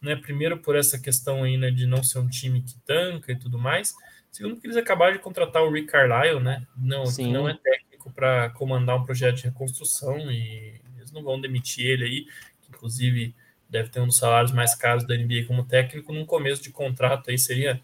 [0.00, 0.16] né?
[0.16, 3.58] Primeiro por essa questão aí, né, de não ser um time que tanca e tudo
[3.58, 3.94] mais.
[4.30, 6.66] Segundo porque eles acabaram de contratar o Rick Carlisle, né?
[6.76, 11.40] Não, que não é técnico para comandar um projeto de reconstrução e eles não vão
[11.40, 12.24] demitir ele aí,
[12.60, 13.34] que inclusive
[13.68, 17.30] deve ter um dos salários mais caros da NBA como técnico num começo de contrato
[17.30, 17.80] aí seria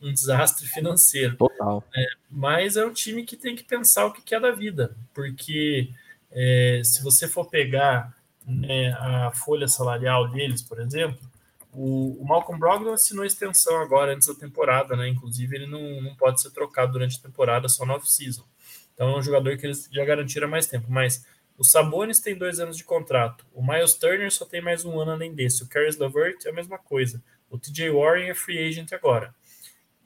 [0.00, 1.36] um desastre financeiro.
[1.36, 1.84] Total.
[1.94, 5.90] É, mas é um time que tem que pensar o que é da vida, porque
[6.30, 8.14] é, se você for pegar
[8.44, 11.18] né, a folha salarial deles, por exemplo,
[11.72, 15.08] o, o, Malcolm Brogdon assinou extensão agora antes da temporada, né?
[15.08, 18.44] Inclusive, ele não, não pode ser trocado durante a temporada, só no off-season.
[18.94, 20.86] Então é um jogador que eles já garantiram mais tempo.
[20.90, 21.24] Mas
[21.56, 23.46] o Sabonis tem dois anos de contrato.
[23.52, 25.62] O Miles Turner só tem mais um ano além desse.
[25.62, 27.22] O Caris LeVert é a mesma coisa.
[27.50, 29.34] O TJ Warren é free agent agora.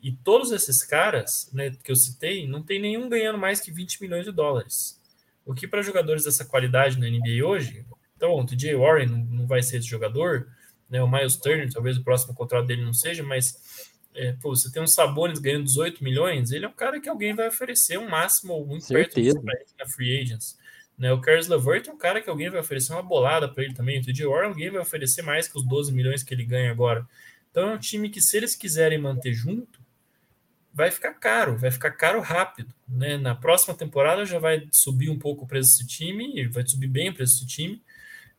[0.03, 4.01] E todos esses caras né, que eu citei, não tem nenhum ganhando mais que 20
[4.03, 5.01] milhões de dólares.
[5.44, 7.86] O que para jogadores dessa qualidade na NBA hoje,
[8.16, 10.49] então o TJ Warren não, vai ser esse jogador,
[10.90, 11.03] né?
[11.03, 14.82] O Miles Turner, talvez o próximo contrato dele não seja, mas é, pô, você tem
[14.82, 18.64] um Sabonis ganhando 18 milhões, ele é um cara que alguém vai oferecer um máximo
[18.64, 19.40] muito Certeza.
[19.40, 20.59] perto na free agents.
[20.99, 21.12] Né?
[21.12, 24.01] O Caris LeVert é um cara que alguém vai oferecer uma bolada para ele também.
[24.01, 27.07] O TJ alguém vai oferecer mais que os 12 milhões que ele ganha agora.
[27.51, 29.80] Então é um time que, se eles quiserem manter junto,
[30.72, 32.74] vai ficar caro, vai ficar caro rápido.
[32.86, 33.16] Né?
[33.16, 37.09] Na próxima temporada já vai subir um pouco o preço desse time, vai subir bem
[37.09, 37.82] o preço desse time,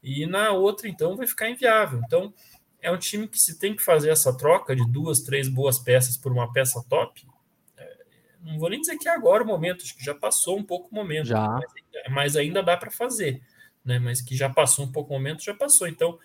[0.03, 1.99] e na outra, então, vai ficar inviável.
[2.05, 2.33] Então,
[2.79, 6.15] é um time que se tem que fazer essa troca de duas, três boas peças
[6.15, 7.27] por uma peça top.
[8.47, 10.89] Não vou nem dizer que é agora o momento, acho que já passou um pouco
[10.91, 11.47] o momento, já.
[11.47, 11.63] Mas,
[12.09, 13.41] mas ainda dá para fazer.
[13.83, 13.99] Né?
[13.99, 15.87] Mas que já passou um pouco o momento, já passou.
[15.87, 16.17] Então,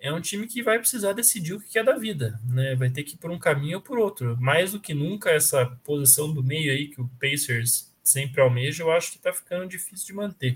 [0.00, 2.74] é um time que vai precisar decidir o que é da vida, né?
[2.74, 4.36] Vai ter que ir por um caminho ou por outro.
[4.40, 8.90] Mais do que nunca, essa posição do meio aí que o Pacers sempre almeja, eu
[8.90, 10.54] acho que tá ficando difícil de manter.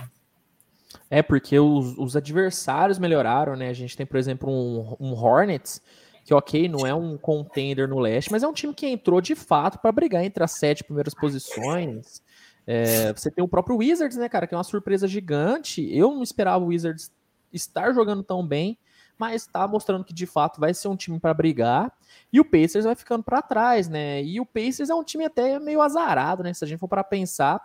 [1.08, 3.68] É, porque os, os adversários melhoraram, né?
[3.68, 5.80] A gente tem, por exemplo, um, um, Hornets,
[6.26, 9.36] que, ok, não é um contender no leste, mas é um time que entrou de
[9.36, 12.20] fato para brigar entre as sete primeiras posições.
[12.66, 15.88] É, você tem o próprio Wizards, né, cara, que é uma surpresa gigante.
[15.96, 17.12] Eu não esperava o Wizards
[17.52, 18.76] estar jogando tão bem
[19.18, 21.92] mas está mostrando que de fato vai ser um time para brigar.
[22.32, 24.22] E o Pacers vai ficando para trás, né?
[24.22, 26.52] E o Pacers é um time até meio azarado, né?
[26.52, 27.60] Se a gente for para pensar,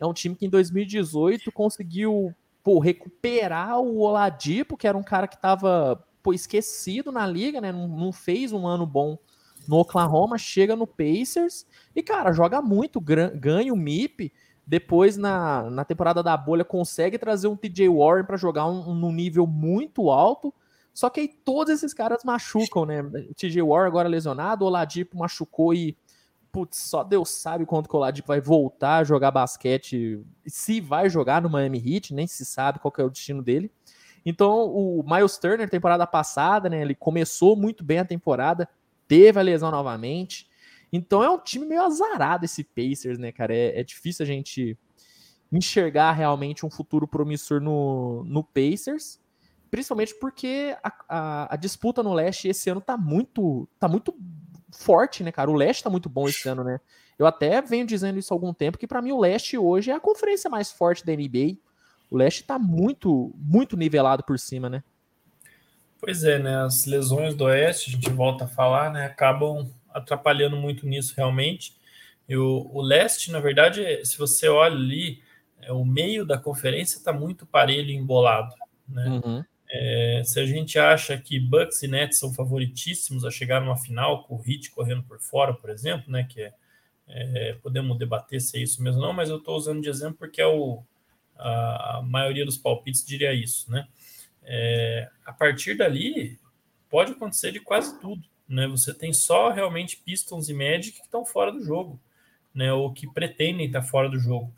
[0.00, 5.28] é um time que em 2018 conseguiu pô, recuperar o Oladipo, que era um cara
[5.28, 6.04] que estava
[6.34, 7.72] esquecido na liga, né?
[7.72, 9.18] Não, não fez um ano bom
[9.66, 14.32] no Oklahoma, chega no Pacers e, cara, joga muito, ganha o MIP.
[14.66, 19.12] Depois, na, na temporada da bolha, consegue trazer um TJ Warren para jogar um, um,
[19.12, 20.52] nível muito alto.
[20.92, 23.02] Só que aí todos esses caras machucam, né?
[23.36, 25.96] TJ War agora lesionado, o Oladipo machucou e
[26.50, 31.10] putz, só Deus sabe quando que o Oladipo vai voltar a jogar basquete, se vai
[31.10, 33.70] jogar no Miami Heat, nem se sabe qual é o destino dele.
[34.26, 38.68] Então, o Miles Turner, temporada passada, né, ele começou muito bem a temporada,
[39.06, 40.48] teve a lesão novamente.
[40.92, 43.54] Então, é um time meio azarado esse Pacers, né, cara?
[43.54, 44.76] É, é difícil a gente
[45.52, 49.20] enxergar realmente um futuro promissor no, no Pacers,
[49.70, 54.12] principalmente porque a, a, a disputa no leste esse ano tá muito, tá muito
[54.72, 55.48] forte, né, cara?
[55.48, 56.80] O leste tá muito bom esse ano, né?
[57.16, 59.94] Eu até venho dizendo isso há algum tempo, que para mim o leste hoje é
[59.94, 61.58] a conferência mais forte da NBA.
[62.10, 64.82] O leste tá muito, muito nivelado por cima, né?
[66.00, 66.56] Pois é, né?
[66.58, 69.06] As lesões do oeste, a gente volta a falar, né?
[69.06, 71.74] Acabam atrapalhando muito nisso realmente.
[72.28, 75.22] E o, o leste, na verdade, se você olha ali,
[75.60, 78.54] é, o meio da conferência está muito parelho e embolado,
[78.88, 79.08] né?
[79.24, 79.44] Uhum.
[79.68, 84.22] É, se a gente acha que Bucks e Nets são favoritíssimos a chegar numa final
[84.22, 86.52] com o Heat correndo por fora, por exemplo, né, que é,
[87.08, 90.16] é podemos debater se é isso mesmo ou não, mas eu estou usando de exemplo
[90.18, 90.84] porque é o,
[91.38, 93.86] a, maioria dos palpites diria isso, né?
[94.42, 96.38] É, a partir dali
[96.88, 98.66] pode acontecer de quase tudo, né?
[98.68, 102.00] Você tem só realmente Pistons e Magic que estão fora do jogo,
[102.54, 102.72] né?
[102.72, 104.52] Ou que pretendem estar fora do jogo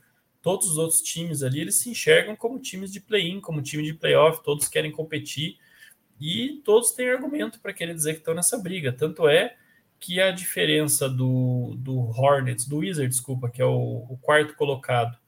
[0.48, 3.94] todos os outros times ali, eles se enxergam como times de play-in, como time de
[3.94, 5.58] playoff, todos querem competir
[6.20, 8.92] e todos têm argumento para querer dizer que estão nessa briga.
[8.92, 9.56] Tanto é
[10.00, 15.18] que a diferença do, do Hornets, do Wizards, desculpa, que é o, o quarto colocado,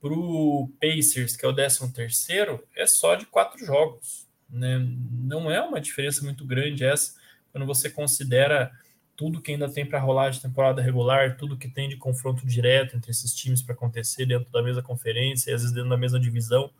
[0.00, 4.26] para o Pacers, que é o décimo terceiro, é só de quatro jogos.
[4.48, 4.78] Né?
[5.12, 7.14] Não é uma diferença muito grande essa,
[7.52, 8.72] quando você considera
[9.16, 12.96] tudo que ainda tem para rolar de temporada regular, tudo que tem de confronto direto
[12.96, 16.18] entre esses times para acontecer dentro da mesma conferência, e às vezes dentro da mesma
[16.18, 16.70] divisão.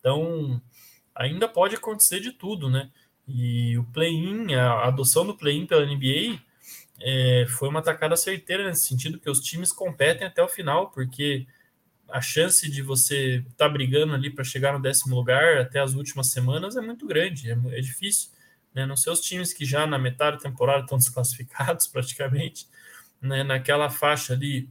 [0.00, 0.60] Então,
[1.14, 2.90] ainda pode acontecer de tudo, né?
[3.28, 6.40] E o play-in, a adoção do play-in pela NBA
[7.00, 11.46] é, foi uma tacada certeira nesse sentido, que os times competem até o final, porque
[12.08, 15.94] a chance de você estar tá brigando ali para chegar no décimo lugar até as
[15.94, 18.36] últimas semanas é muito grande, é, é difícil
[18.76, 18.84] né?
[18.84, 22.68] Não ser os times que já na metade da temporada estão desclassificados praticamente,
[23.20, 23.42] né?
[23.42, 24.68] Naquela faixa ali,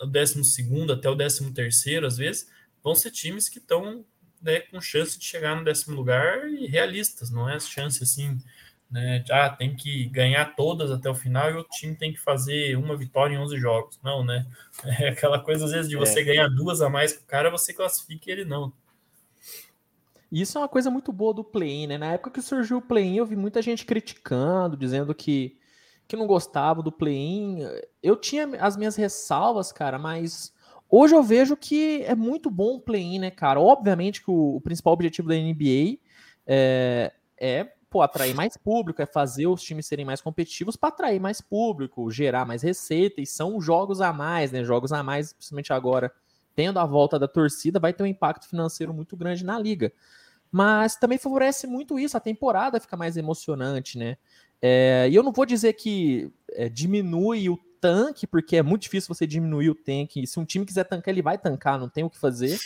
[0.00, 0.40] o 12
[0.90, 1.52] até o 13
[2.06, 2.50] às vezes,
[2.82, 4.02] vão ser times que estão
[4.40, 8.38] né, com chance de chegar no décimo lugar e realistas, não é chance assim,
[8.90, 9.24] né?
[9.30, 12.96] Ah, tem que ganhar todas até o final e o time tem que fazer uma
[12.96, 13.98] vitória em 11 jogos.
[14.02, 14.46] Não, né?
[15.00, 16.24] É aquela coisa, às vezes, de você é.
[16.24, 18.72] ganhar duas a mais que o cara, você classifica ele não.
[20.30, 21.98] Isso é uma coisa muito boa do play-in, né?
[21.98, 25.56] Na época que surgiu o play-in, eu vi muita gente criticando, dizendo que,
[26.08, 27.60] que não gostava do play-in.
[28.02, 30.52] Eu tinha as minhas ressalvas, cara, mas
[30.90, 33.60] hoje eu vejo que é muito bom o play-in, né, cara?
[33.60, 35.98] Obviamente que o, o principal objetivo da NBA
[36.46, 41.20] é, é pô, atrair mais público, é fazer os times serem mais competitivos para atrair
[41.20, 44.64] mais público, gerar mais receita, e são jogos a mais, né?
[44.64, 46.12] Jogos a mais, principalmente agora,
[46.56, 49.92] tendo a volta da torcida, vai ter um impacto financeiro muito grande na liga
[50.56, 54.16] mas também favorece muito isso, a temporada fica mais emocionante, né?
[54.62, 59.12] É, e eu não vou dizer que é, diminui o tanque, porque é muito difícil
[59.12, 60.24] você diminuir o tanque.
[60.28, 62.56] Se um time quiser tancar, ele vai tancar, não tem o que fazer.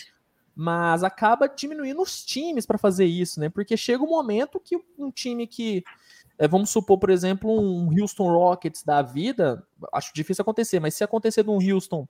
[0.61, 3.49] Mas acaba diminuindo os times para fazer isso, né?
[3.49, 5.85] Porque chega um momento que um time que,
[6.37, 11.05] é, vamos supor, por exemplo, um Houston Rockets da vida, acho difícil acontecer, mas se
[11.05, 12.09] acontecer de um Houston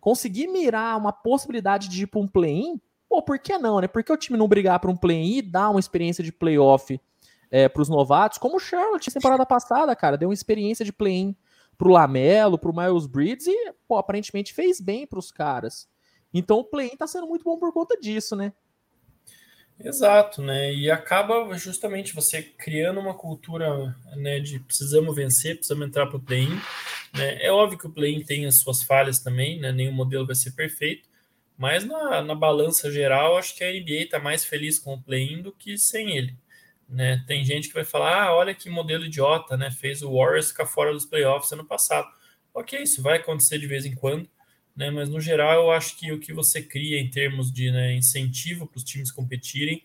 [0.00, 3.86] conseguir mirar uma possibilidade de ir para um play-in, Pô, por que não, né?
[3.86, 7.00] Por que o time não brigar para um play-in e dar uma experiência de playoff
[7.48, 11.36] é, para os novatos, como o Charlotte temporada passada, cara, deu uma experiência de play-in
[11.78, 15.88] pro Lamelo, pro Miles Bridges e, pô, aparentemente fez bem para os caras.
[16.34, 18.52] Então o play-in tá sendo muito bom por conta disso, né?
[19.78, 20.72] Exato, né?
[20.72, 26.22] E acaba justamente você criando uma cultura né, de precisamos vencer, precisamos entrar para o
[26.22, 26.60] play-in.
[27.14, 27.42] Né?
[27.42, 29.72] É óbvio que o play-in tem as suas falhas também, né?
[29.72, 31.08] Nenhum modelo vai ser perfeito,
[31.56, 35.42] mas na, na balança geral, acho que a NBA está mais feliz com o play-in
[35.42, 36.36] do que sem ele.
[36.88, 37.24] Né?
[37.26, 39.70] Tem gente que vai falar: ah, olha que modelo idiota, né?
[39.70, 42.08] Fez o Warriors ficar fora dos playoffs ano passado.
[42.52, 44.28] Ok, isso vai acontecer de vez em quando,
[44.76, 44.90] né?
[44.90, 48.66] Mas no geral, eu acho que o que você cria em termos de né, incentivo
[48.66, 49.82] para os times competirem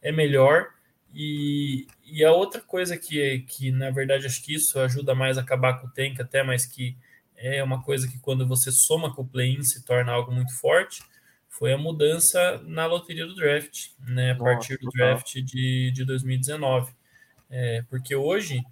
[0.00, 0.68] é melhor.
[1.14, 5.42] E, e a outra coisa que, que, na verdade, acho que isso ajuda mais a
[5.42, 6.96] acabar com o tank, até mais que
[7.36, 11.02] é uma coisa que quando você soma com o play-in se torna algo muito forte,
[11.48, 16.92] foi a mudança na loteria do draft, né, a partir do draft de, de 2019.
[17.50, 18.62] É, porque hoje,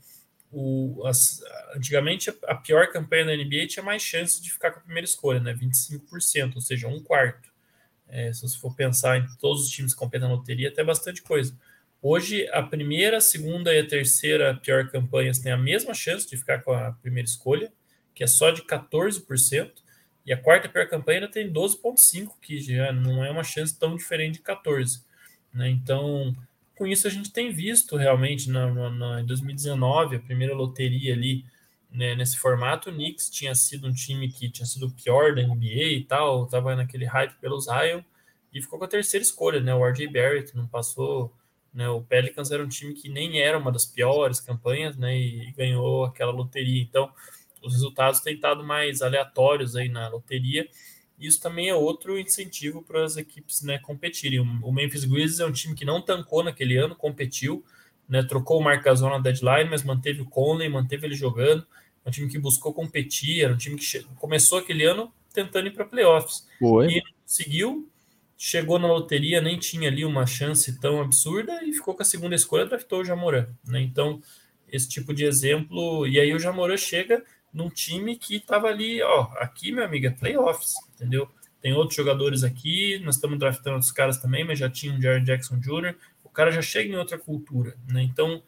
[0.52, 1.40] o, as,
[1.74, 5.40] antigamente, a pior campanha da NBA tinha mais chance de ficar com a primeira escolha,
[5.40, 7.50] né, 25%, ou seja, um quarto.
[8.08, 11.22] É, se você for pensar em todos os times que competem na loteria, até bastante
[11.22, 11.56] coisa.
[12.02, 16.36] Hoje, a primeira, a segunda e a terceira pior campanhas têm a mesma chance de
[16.36, 17.72] ficar com a primeira escolha,
[18.14, 19.70] que é só de 14%,
[20.26, 24.38] e a quarta pior campanha tem 12,5%, que já não é uma chance tão diferente
[24.38, 25.02] de 14%.
[25.52, 25.70] Né?
[25.70, 26.34] Então,
[26.80, 31.44] com isso a gente tem visto realmente na, na, em 2019, a primeira loteria ali,
[31.92, 35.42] né, nesse formato, o Knicks tinha sido um time que tinha sido o pior da
[35.42, 38.00] NBA e tal, estava naquele hype pelos Zion,
[38.50, 39.74] e ficou com a terceira escolha, né?
[39.74, 41.30] O RJ Barrett não passou
[41.72, 41.86] né?
[41.88, 45.16] O Pelicans era um time que nem era uma das piores campanhas, né?
[45.16, 46.82] E, e ganhou aquela loteria.
[46.82, 47.12] Então,
[47.62, 50.66] os resultados têm estado mais aleatórios aí na loteria.
[51.20, 54.40] Isso também é outro incentivo para as equipes né, competirem.
[54.40, 57.64] O Memphis Grizzlies é um time que não tancou naquele ano, competiu,
[58.08, 61.66] né, trocou o Marc Gasol na deadline, mas manteve o Conley, manteve ele jogando.
[62.04, 65.72] É um time que buscou competir, era um time que começou aquele ano tentando ir
[65.72, 66.48] para playoffs.
[66.90, 67.88] E conseguiu,
[68.36, 72.34] chegou na loteria, nem tinha ali uma chance tão absurda e ficou com a segunda
[72.34, 73.46] escolha, draftou o Jamoran.
[73.66, 73.82] Né?
[73.82, 74.20] Então,
[74.72, 76.06] esse tipo de exemplo.
[76.06, 80.10] E aí o Jamoran chega num time que estava ali, ó, aqui, meu amigo, é
[80.10, 81.28] playoffs, entendeu?
[81.60, 85.26] Tem outros jogadores aqui, nós estamos draftando outros caras também, mas já tinha o Jared
[85.26, 85.94] Jackson Jr.,
[86.24, 88.02] o cara já chega em outra cultura, né?
[88.02, 88.42] Então,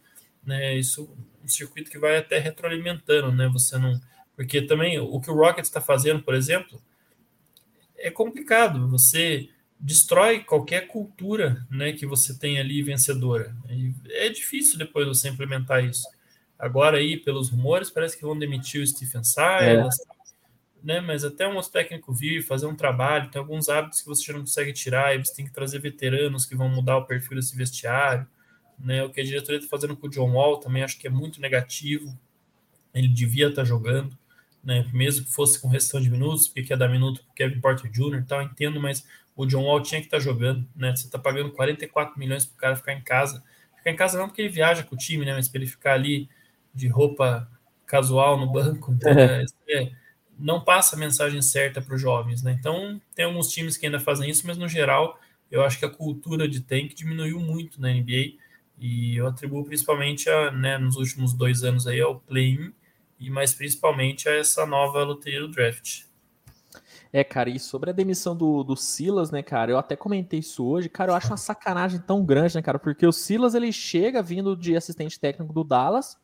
[0.45, 1.11] né, isso
[1.43, 3.49] um circuito que vai até retroalimentando, né?
[3.49, 4.01] Você não.
[4.37, 6.81] Porque também o que o Rockets está fazendo, por exemplo,
[7.97, 8.89] é complicado.
[8.89, 13.55] Você destrói qualquer cultura né, que você tem ali vencedora.
[13.69, 16.07] E é difícil depois você implementar isso.
[16.63, 20.05] Agora aí, pelos rumores, parece que vão demitir o Stephen Silas, é.
[20.81, 21.01] né?
[21.01, 24.33] Mas até um outro técnico vir fazer um trabalho, tem alguns hábitos que você já
[24.33, 27.57] não consegue tirar, e você tem que trazer veteranos que vão mudar o perfil desse
[27.57, 28.29] vestiário.
[28.79, 29.03] Né?
[29.03, 31.41] O que a diretoria está fazendo com o John Wall também acho que é muito
[31.41, 32.17] negativo.
[32.95, 34.17] Ele devia estar tá jogando,
[34.63, 34.89] né?
[34.93, 38.21] mesmo que fosse com restrição de minutos, porque quer dar minuto para Kevin Porter Jr.
[38.21, 39.05] e tal, entendo, mas
[39.35, 40.95] o John Wall tinha que estar tá jogando, né?
[40.95, 43.43] Você está pagando 44 milhões para o cara ficar em casa.
[43.79, 45.35] Ficar em casa não porque ele viaja com o time, né?
[45.35, 46.29] Mas para ele ficar ali
[46.75, 47.49] de roupa
[47.87, 48.93] casual no banco.
[48.93, 49.45] Então, é.
[49.69, 49.93] É,
[50.39, 52.57] não passa a mensagem certa para os jovens, né?
[52.59, 55.19] Então, tem alguns times que ainda fazem isso, mas no geral,
[55.51, 58.39] eu acho que a cultura de tank diminuiu muito na NBA.
[58.79, 62.73] E eu atribuo principalmente a, né, nos últimos dois anos aí ao play-in
[63.21, 66.05] e mais principalmente a essa nova loteria do draft.
[67.13, 70.65] É, cara, e sobre a demissão do, do Silas, né, cara, eu até comentei isso
[70.65, 74.23] hoje, cara, eu acho uma sacanagem tão grande, né, cara, porque o Silas, ele chega
[74.23, 76.17] vindo de assistente técnico do Dallas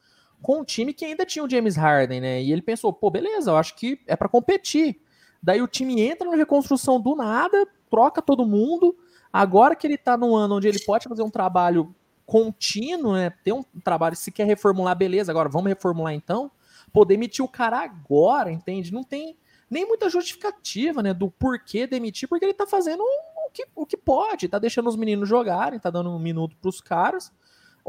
[0.42, 3.50] com um time que ainda tinha o James Harden, né, e ele pensou, pô, beleza,
[3.50, 5.00] eu acho que é para competir.
[5.42, 8.96] Daí o time entra na reconstrução do nada, troca todo mundo,
[9.32, 13.52] agora que ele tá num ano onde ele pode fazer um trabalho contínuo, né, ter
[13.52, 16.50] um trabalho, se quer reformular, beleza, agora vamos reformular então,
[16.92, 18.92] pô, demitir o cara agora, entende?
[18.92, 19.36] Não tem
[19.70, 23.96] nem muita justificativa, né, do porquê demitir, porque ele tá fazendo o que, o que
[23.96, 27.32] pode, tá deixando os meninos jogarem, tá dando um minuto pros caras.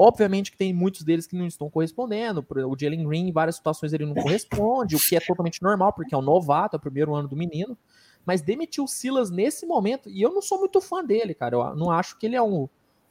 [0.01, 2.45] Obviamente que tem muitos deles que não estão correspondendo.
[2.49, 6.15] O Jalen Green, em várias situações, ele não corresponde, o que é totalmente normal, porque
[6.15, 7.77] é um novato, é o primeiro ano do menino.
[8.25, 11.57] Mas demitiu o Silas nesse momento, e eu não sou muito fã dele, cara.
[11.57, 12.69] Eu não acho que ele é um,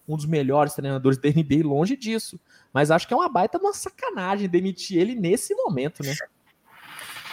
[0.09, 2.41] um dos melhores treinadores da NBA, longe disso.
[2.72, 6.14] Mas acho que é uma baita uma sacanagem demitir ele nesse momento, né?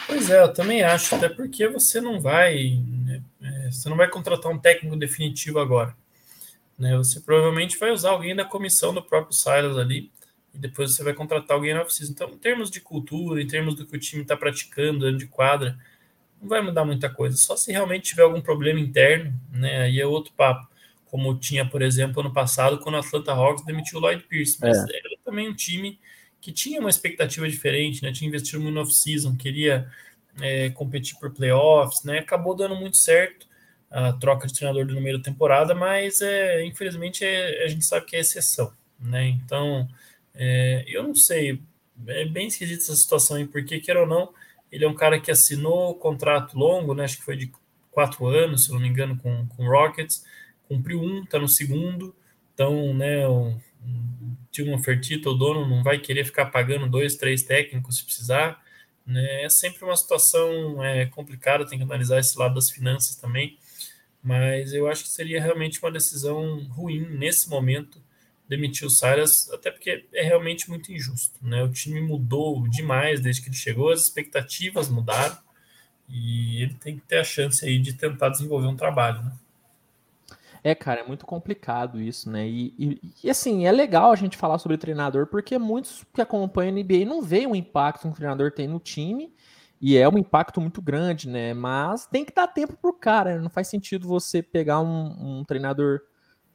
[0.05, 4.09] Pois é, eu também acho, até porque você não vai, né, é, você não vai
[4.09, 5.95] contratar um técnico definitivo agora.
[6.77, 6.95] Né?
[6.97, 10.11] Você provavelmente vai usar alguém da comissão do próprio Silas ali,
[10.53, 12.09] e depois você vai contratar alguém na oficina.
[12.11, 15.27] Então, em termos de cultura, em termos do que o time está praticando dentro de
[15.27, 15.77] quadra,
[16.41, 17.35] não vai mudar muita coisa.
[17.35, 19.83] Só se realmente tiver algum problema interno, né?
[19.83, 20.67] Aí é outro papo.
[21.05, 24.57] Como tinha, por exemplo, ano passado, quando o Atlanta Hawks demitiu o Lloyd Pierce.
[24.61, 24.97] Mas é.
[24.97, 25.99] era também um time
[26.39, 28.11] que tinha uma expectativa diferente, né?
[28.13, 29.89] Tinha investido muito no off-season, queria
[30.39, 32.19] é, competir por playoffs, né?
[32.19, 33.44] Acabou dando muito certo
[33.95, 38.05] a troca de treinador no meio da temporada, mas é, infelizmente é, a gente sabe
[38.05, 39.25] que é exceção, né?
[39.25, 39.87] Então,
[40.33, 41.61] é, eu não sei,
[42.05, 44.33] é bem esquisita essa situação aí, porque quer ou não,
[44.69, 47.05] ele é um cara que assinou contrato longo, né?
[47.05, 47.49] Acho que foi de
[47.89, 50.25] quatro anos, se não me engano, com o Rockets,
[50.67, 52.13] cumpriu um, tá no segundo,
[52.53, 53.25] então, né?
[53.29, 53.57] Um,
[54.51, 58.61] Tilman Fertitta, o dono não vai querer ficar pagando dois, três técnicos se precisar.
[59.05, 59.43] Né?
[59.43, 63.57] É sempre uma situação é, complicada, tem que analisar esse lado das finanças também.
[64.25, 68.01] Mas eu acho que seria realmente uma decisão ruim nesse momento
[68.49, 71.37] demitir o Silas, até porque é realmente muito injusto.
[71.43, 71.61] Né?
[71.61, 75.37] O time mudou demais desde que ele chegou, as expectativas mudaram
[76.09, 79.21] e ele tem que ter a chance aí de tentar desenvolver um trabalho.
[79.21, 79.31] Né?
[80.63, 82.47] É, cara, é muito complicado isso, né?
[82.47, 86.75] E, e, e, assim, é legal a gente falar sobre treinador, porque muitos que acompanham
[86.75, 89.31] a NBA não veem o impacto que um treinador tem no time,
[89.81, 91.53] e é um impacto muito grande, né?
[91.53, 93.41] Mas tem que dar tempo pro cara, né?
[93.41, 96.01] não faz sentido você pegar um, um, treinador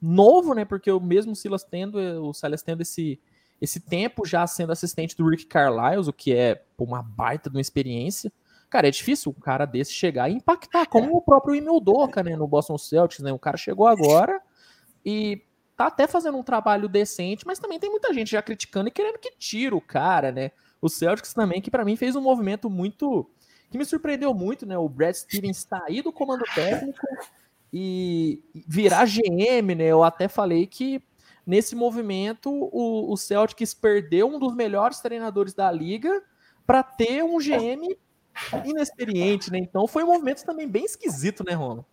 [0.01, 0.65] novo, né?
[0.65, 3.21] Porque o mesmo Silas tendo, o Silas tendo esse,
[3.61, 7.61] esse tempo já sendo assistente do Rick Carlisle, o que é uma baita de uma
[7.61, 8.33] experiência
[8.71, 12.37] Cara, é difícil um cara desse chegar e impactar, como o próprio Emil Doca, né,
[12.37, 13.33] no Boston Celtics, né?
[13.33, 14.41] O cara chegou agora
[15.05, 15.43] e
[15.77, 19.19] tá até fazendo um trabalho decente, mas também tem muita gente já criticando e querendo
[19.19, 20.53] que tire o cara, né?
[20.81, 23.29] O Celtics também, que para mim fez um movimento muito
[23.71, 24.77] que me surpreendeu muito, né?
[24.77, 27.07] O Brad Stevens sair do comando técnico
[27.73, 29.85] e virar GM, né?
[29.85, 31.03] Eu até falei que
[31.47, 36.23] nesse movimento o, o Celtics perdeu um dos melhores treinadores da liga
[36.67, 37.97] para ter um GM
[38.65, 39.59] inexperiente, né?
[39.59, 41.87] Então foi um movimento também bem esquisito, né, Rono?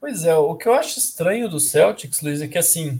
[0.00, 2.98] Pois é, o que eu acho estranho do Celtics, Luiz, é que assim,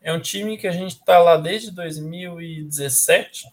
[0.00, 3.46] é um time que a gente tá lá desde 2017,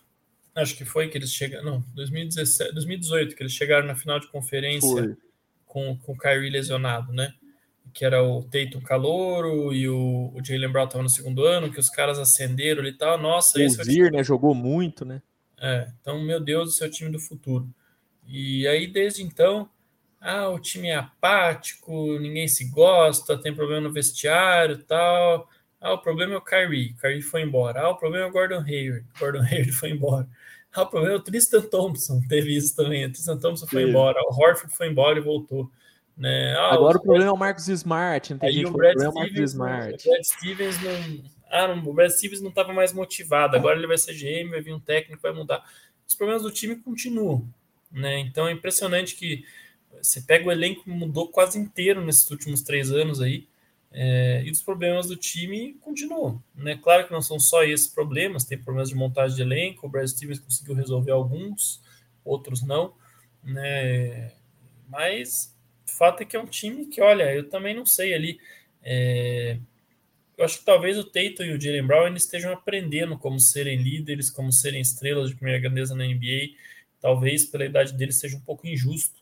[0.55, 4.27] acho que foi que eles chegaram, não, 2017, 2018, que eles chegaram na final de
[4.27, 5.17] conferência
[5.65, 7.33] com, com o Kyrie lesionado, né?
[7.93, 11.79] Que era o Tatum Calouro e o, o Jalen Brown estavam no segundo ano, que
[11.79, 13.17] os caras acenderam e tal.
[13.17, 14.23] Nossa, o Zir, né?
[14.23, 15.21] Jogou muito, né?
[15.57, 17.67] É, então, meu Deus, esse é o time do futuro.
[18.25, 19.69] E aí, desde então,
[20.21, 25.49] ah, o time é apático, ninguém se gosta, tem problema no vestiário tal.
[25.81, 27.81] Ah, o problema é o Kyrie, Kyrie foi embora.
[27.81, 30.27] Ah, o problema é o Gordon Hayward, Gordon Hayward foi embora.
[30.73, 33.05] Ah, o problema é o Tristan Thompson, teve isso também.
[33.05, 33.89] O Tristan Thompson foi Sim.
[33.89, 35.69] embora, o Horford foi embora e voltou.
[36.17, 36.53] Né?
[36.57, 39.09] Ah, Agora o, problema é o Marcos Smart, não tem gente o Brad, Stevens, é
[39.09, 40.07] o Marcos Smart.
[40.07, 41.23] O Brad Stevens não.
[41.49, 43.55] Ah, não, o Brad Stevens não estava mais motivado.
[43.55, 45.63] Agora ele vai ser GM, vai vir um técnico, vai mudar.
[46.05, 47.47] Os problemas do time continuam.
[47.91, 48.19] Né?
[48.19, 49.43] Então é impressionante que
[50.01, 53.47] você pega o elenco mudou quase inteiro nesses últimos três anos aí.
[53.91, 56.41] É, e os problemas do time continuam.
[56.53, 56.77] Né?
[56.77, 60.07] Claro que não são só esses problemas, tem problemas de montagem de elenco, o Brad
[60.07, 61.81] Stevens conseguiu resolver alguns,
[62.23, 62.93] outros não.
[63.43, 64.31] Né?
[64.87, 65.55] Mas
[65.87, 68.39] o fato é que é um time que, olha, eu também não sei ali.
[68.83, 69.57] É,
[70.37, 73.81] eu acho que talvez o Tatum e o Jalen Brown eles estejam aprendendo como serem
[73.81, 76.55] líderes, como serem estrelas de primeira grandeza na NBA.
[77.01, 79.18] Talvez pela idade deles seja um pouco injusto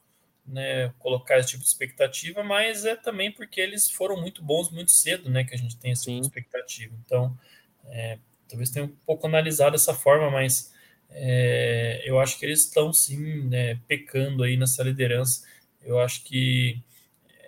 [0.47, 4.91] né, colocar esse tipo de expectativa, mas é também porque eles foram muito bons muito
[4.91, 6.95] cedo, né, que a gente tem esse tipo de expectativa.
[7.05, 7.37] Então,
[7.85, 8.17] é,
[8.47, 10.73] talvez tenha um pouco analisado dessa forma, mas
[11.09, 15.45] é, eu acho que eles estão sim né, pecando aí nessa liderança.
[15.81, 16.81] Eu acho que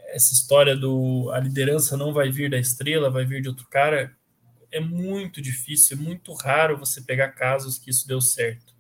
[0.08, 4.16] essa história do a liderança não vai vir da estrela, vai vir de outro cara,
[4.72, 8.79] é muito difícil, é muito raro você pegar casos que isso deu certo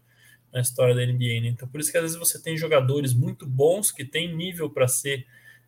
[0.51, 1.41] na história da NBA.
[1.41, 1.47] Né?
[1.47, 4.87] Então, por isso que às vezes você tem jogadores muito bons que têm nível para
[4.87, 5.25] ser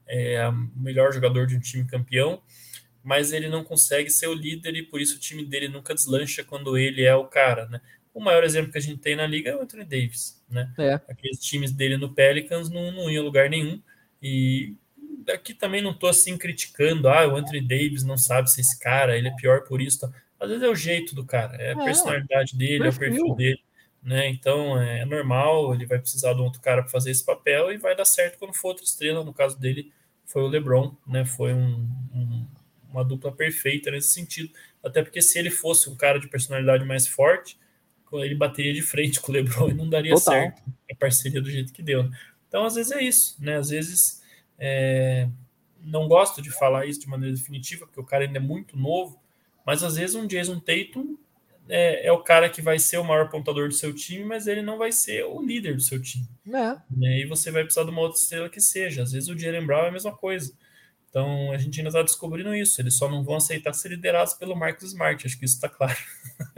[0.08, 2.42] é, o melhor jogador de um time campeão,
[3.04, 6.44] mas ele não consegue ser o líder e por isso o time dele nunca deslancha
[6.44, 7.82] quando ele é o cara, né?
[8.14, 10.72] O maior exemplo que a gente tem na liga é o Anthony Davis, né?
[10.78, 10.94] É.
[11.08, 13.82] Aqueles times dele no Pelicans não, não iam a lugar nenhum
[14.22, 14.76] e
[15.30, 19.18] aqui também não estou assim criticando, ah, o Anthony Davis não sabe ser esse cara,
[19.18, 20.02] ele é pior por isso.
[20.02, 20.12] Tá?
[20.40, 23.36] Às vezes é o jeito do cara, é a é, personalidade dele, é o perfil
[23.36, 23.62] dele
[24.02, 24.28] né?
[24.30, 27.78] Então é normal, ele vai precisar de um outro cara para fazer esse papel e
[27.78, 29.24] vai dar certo quando for outra estrela.
[29.24, 29.92] No caso dele,
[30.26, 31.26] foi o LeBron, né?
[31.26, 32.48] Foi um, um,
[32.90, 34.52] uma dupla perfeita nesse sentido.
[34.84, 37.60] Até porque se ele fosse um cara de personalidade mais forte,
[38.14, 40.34] ele bateria de frente com o LeBron e não daria Total.
[40.34, 42.04] certo a parceria do jeito que deu.
[42.04, 42.18] Né?
[42.48, 43.58] Então, às vezes é isso, né?
[43.58, 44.22] Às vezes
[44.58, 45.30] é...
[45.80, 49.22] não gosto de falar isso de maneira definitiva, porque o cara ainda é muito novo,
[49.66, 51.18] mas às vezes um Jason Tatum
[51.74, 54.62] é, é, o cara que vai ser o maior pontador do seu time, mas ele
[54.62, 56.28] não vai ser o líder do seu time.
[56.46, 56.76] É.
[56.92, 57.22] Né?
[57.22, 59.04] E você vai precisar de uma outra estrela que seja.
[59.04, 60.52] Às vezes o Jalen Brown é a mesma coisa.
[61.10, 62.82] Então a gente ainda está descobrindo isso.
[62.82, 65.26] Eles só não vão aceitar ser liderados pelo Marcus Smart.
[65.26, 65.96] Acho que isso está claro.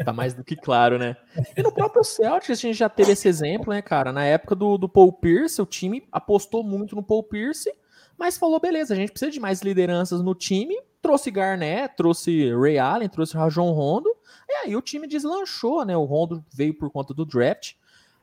[0.04, 1.16] Tá mais do que claro, né?
[1.56, 4.12] E no próprio Celtics a gente já teve esse exemplo, né, cara?
[4.12, 7.72] Na época do, do Paul Pierce, o time apostou muito no Paul Pierce,
[8.18, 10.76] mas falou: beleza, a gente precisa de mais lideranças no time.
[11.04, 14.10] Trouxe Garnett, trouxe Ray Allen, trouxe Rajon Rondo
[14.50, 15.96] e aí o time deslanchou, né?
[15.96, 17.74] O Rondo veio por conta do draft,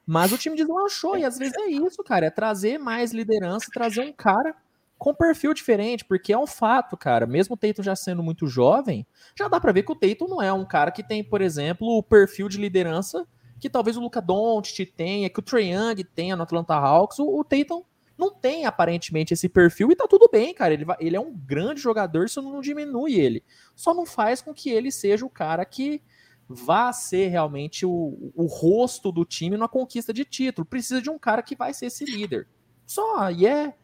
[0.06, 4.00] mas o time deslanchou, e às vezes é isso, cara, é trazer mais liderança, trazer
[4.00, 4.54] um cara
[4.98, 9.06] com perfil diferente, porque é um fato, cara, mesmo o Tatum já sendo muito jovem,
[9.38, 11.86] já dá para ver que o Tatum não é um cara que tem, por exemplo,
[11.86, 13.26] o perfil de liderança
[13.58, 17.40] que talvez o Luca Doncic tenha, que o Trae Young tenha no Atlanta Hawks, o,
[17.40, 17.84] o Tatum
[18.20, 20.74] não tem aparentemente esse perfil e tá tudo bem, cara.
[20.74, 23.42] Ele, ele é um grande jogador, isso não diminui ele.
[23.74, 26.02] Só não faz com que ele seja o cara que
[26.46, 30.66] vá ser realmente o, o rosto do time na conquista de título.
[30.66, 32.46] Precisa de um cara que vai ser esse líder.
[32.86, 33.74] Só, e é.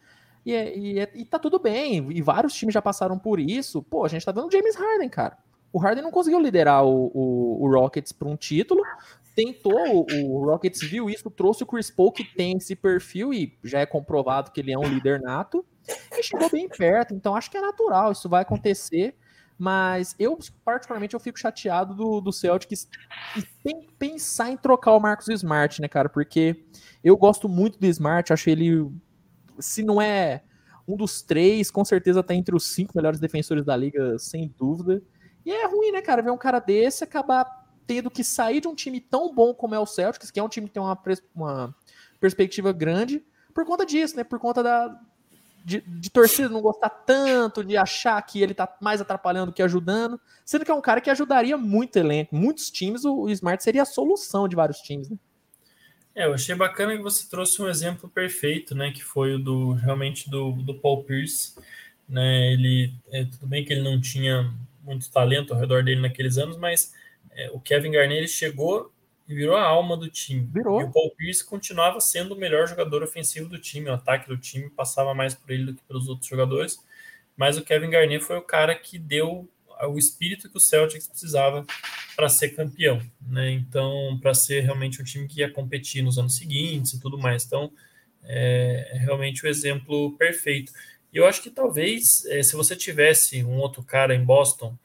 [0.45, 3.83] E, é, e, é, e tá tudo bem, e vários times já passaram por isso.
[3.83, 5.39] Pô, a gente tá vendo James Harden, cara.
[5.73, 8.81] O Harden não conseguiu liderar o, o, o Rockets para um título,
[9.37, 13.81] tentou, o Rockets viu isso, trouxe o Chris Paul, que tem esse perfil e já
[13.81, 15.65] é comprovado que ele é um líder nato,
[16.13, 19.15] e chegou bem perto, então acho que é natural, isso vai acontecer,
[19.59, 22.89] Mas eu, particularmente, eu fico chateado do, do Celtics
[23.65, 26.09] e pensar em trocar o Marcos Smart, né, cara?
[26.09, 26.65] Porque
[27.03, 28.91] eu gosto muito do Smart, acho ele,
[29.59, 30.43] se não é
[30.87, 35.03] um dos três, com certeza tá entre os cinco melhores defensores da liga, sem dúvida.
[35.45, 37.45] E é ruim, né, cara, ver um cara desse acabar
[37.87, 40.49] tendo que sair de um time tão bom como é o Celtics, que é um
[40.49, 40.99] time que tem uma,
[41.35, 41.75] uma
[42.21, 43.25] perspectiva grande,
[43.55, 44.25] por conta disso, né?
[44.25, 45.01] Por conta da,
[45.65, 50.21] de, de, torcida não gostar tanto, de achar que ele tá mais atrapalhando que ajudando,
[50.45, 53.83] sendo que é um cara que ajudaria muito elenco, muitos times, o, o Smart seria
[53.83, 55.17] a solução de vários times, né?
[56.15, 58.91] É, eu achei bacana que você trouxe um exemplo perfeito, né?
[58.91, 61.55] Que foi o do realmente do, do Paul Pierce.
[62.09, 64.49] Né, ele é, tudo bem que ele não tinha
[64.85, 66.95] muito talento ao redor dele naqueles anos, mas
[67.37, 68.91] é, o Kevin Garnett chegou
[69.29, 70.49] e virou a alma do time.
[70.53, 70.81] Virou.
[70.81, 73.91] E o Paul Pierce continuava sendo o melhor jogador ofensivo do time.
[73.91, 76.79] O ataque do time passava mais por ele do que pelos outros jogadores.
[77.37, 79.49] Mas o Kevin Garnett foi o cara que deu
[79.89, 81.67] o espírito que o Celtics precisava
[82.15, 83.51] para ser campeão, né?
[83.51, 87.45] Então, para ser realmente um time que ia competir nos anos seguintes e tudo mais.
[87.45, 87.71] Então,
[88.25, 90.73] é, é realmente o exemplo perfeito.
[91.13, 94.77] E eu acho que talvez, é, se você tivesse um outro cara em Boston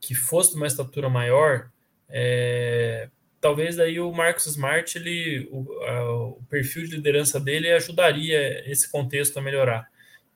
[0.00, 1.70] que fosse de uma estatura maior,
[2.12, 3.08] é,
[3.40, 8.90] talvez aí o Marcos Smart, ele, o, a, o, perfil de liderança dele ajudaria esse
[8.90, 9.88] contexto a melhorar,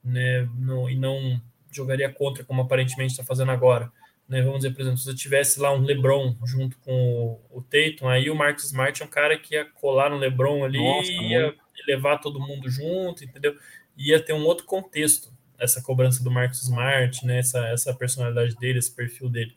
[0.03, 0.49] né?
[0.57, 3.93] No, e não jogaria contra como aparentemente está fazendo agora.
[4.27, 4.41] Né?
[4.41, 8.09] Vamos dizer, por exemplo, se você tivesse lá um LeBron junto com o, o Tatum,
[8.09, 11.55] aí o Marcus Smart é um cara que ia colar no LeBron ali, Nossa, ia
[11.87, 13.55] levar todo mundo junto, entendeu?
[13.97, 17.39] Ia ter um outro contexto essa cobrança do Marcus Smart, né?
[17.39, 19.55] Essa, essa personalidade dele, esse perfil dele,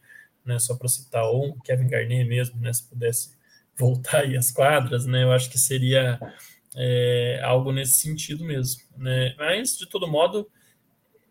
[0.49, 0.59] né?
[0.59, 2.73] Só para citar um, Kevin Garnett mesmo, né?
[2.73, 3.37] Se pudesse
[3.77, 5.23] voltar aí às quadras, né?
[5.23, 6.19] Eu acho que seria
[6.75, 9.33] é, algo nesse sentido mesmo, né?
[9.37, 10.49] Mas de todo modo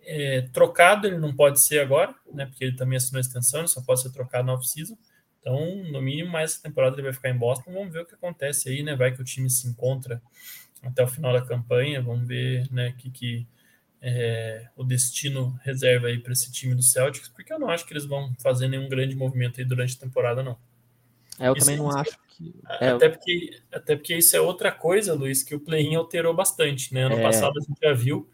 [0.04, 2.46] é, trocado ele não pode ser agora, né?
[2.46, 4.96] Porque ele também assinou a extensão, ele só pode ser trocado na off-season.
[5.40, 7.72] Então, no mínimo, mais essa temporada ele vai ficar em Boston.
[7.72, 8.96] Vamos ver o que acontece aí, né?
[8.96, 10.20] Vai que o time se encontra
[10.82, 12.02] até o final da campanha.
[12.02, 12.92] Vamos ver, né?
[12.98, 13.46] Que, que
[14.00, 17.92] é, o destino reserva aí para esse time do Celtics, porque eu não acho que
[17.92, 20.56] eles vão fazer nenhum grande movimento aí durante a temporada, não.
[21.38, 22.54] É, eu isso, também não isso, acho que.
[22.80, 26.92] É, até, porque, até porque isso é outra coisa, Luiz, que o play-in alterou bastante,
[26.94, 27.04] né?
[27.04, 27.22] Ano é.
[27.22, 28.28] passado a gente já viu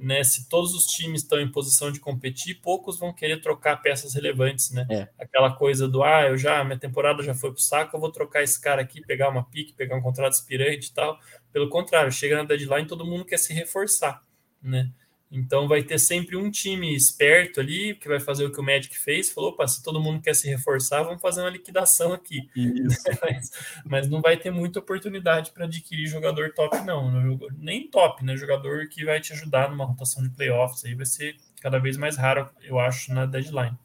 [0.00, 0.24] né?
[0.24, 4.70] Se todos os times estão em posição de competir, poucos vão querer trocar peças relevantes,
[4.70, 4.86] né?
[4.90, 5.08] É.
[5.18, 8.42] Aquela coisa do ah, eu já minha temporada já foi pro saco, eu vou trocar
[8.42, 11.18] esse cara aqui, pegar uma pique, pegar um contrato aspirante e tal.
[11.52, 14.24] Pelo contrário, chega na deadline, todo mundo quer se reforçar,
[14.62, 14.90] né?
[15.30, 18.98] Então vai ter sempre um time esperto ali que vai fazer o que o Magic
[18.98, 19.30] fez.
[19.30, 22.48] Falou, opa, se todo mundo quer se reforçar, vamos fazer uma liquidação aqui.
[23.22, 23.50] mas,
[23.84, 27.38] mas, não vai ter muita oportunidade para adquirir jogador top, não.
[27.56, 28.36] Nem top, né?
[28.36, 30.84] Jogador que vai te ajudar numa rotação de playoffs.
[30.84, 33.78] Aí vai ser cada vez mais raro, eu acho, na deadline.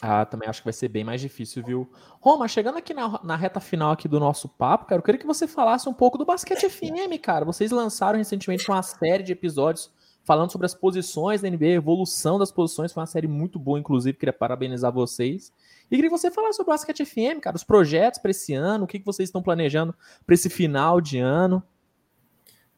[0.00, 1.90] Ah, também acho que vai ser bem mais difícil, viu?
[2.20, 5.26] Roma, chegando aqui na, na, reta final aqui do nosso papo, cara, eu queria que
[5.26, 7.44] você falasse um pouco do Basquete FM, cara.
[7.44, 9.90] Vocês lançaram recentemente uma série de episódios
[10.28, 12.92] falando sobre as posições da NBA, a evolução das posições.
[12.92, 14.18] Foi uma série muito boa, inclusive.
[14.18, 15.50] Queria parabenizar vocês.
[15.90, 18.84] E queria que você falasse sobre o Basket FM, cara, os projetos para esse ano,
[18.84, 19.94] o que, que vocês estão planejando
[20.26, 21.62] para esse final de ano.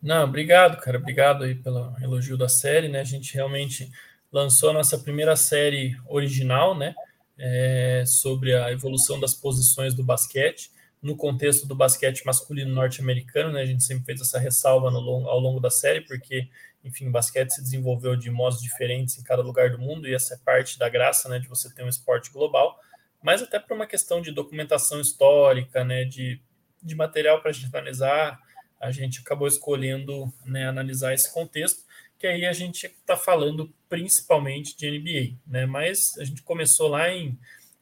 [0.01, 0.97] Não, obrigado, cara.
[0.97, 3.01] Obrigado aí pelo elogio da série, né?
[3.01, 3.91] A gente realmente
[4.33, 6.95] lançou a nossa primeira série original, né?
[7.37, 10.71] É, sobre a evolução das posições do basquete
[11.03, 13.63] no contexto do basquete masculino norte-americano, né?
[13.63, 14.99] A gente sempre fez essa ressalva no,
[15.29, 16.49] ao longo da série, porque
[16.85, 20.35] enfim, o basquete se desenvolveu de modos diferentes em cada lugar do mundo e essa
[20.35, 22.79] é parte da graça, né, de você ter um esporte global,
[23.23, 26.41] mas até por uma questão de documentação histórica, né, de,
[26.83, 28.41] de material para a gente analisar,
[28.81, 31.85] a gente acabou escolhendo, né, analisar esse contexto,
[32.19, 37.11] que aí a gente está falando principalmente de NBA, né, mas a gente começou lá
[37.11, 37.39] em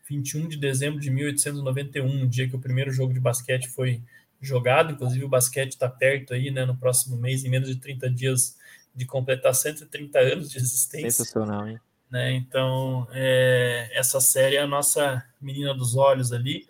[0.09, 4.03] 21 de dezembro de 1891, o dia que o primeiro jogo de basquete foi
[4.40, 8.11] jogado, inclusive o basquete está perto aí, né, no próximo mês, em menos de 30
[8.11, 8.57] dias
[8.99, 11.11] de completar 130 anos de existência.
[11.11, 11.80] Sensacional, hein?
[12.11, 12.32] Né?
[12.32, 16.66] Então, é, essa série é a nossa menina dos olhos ali.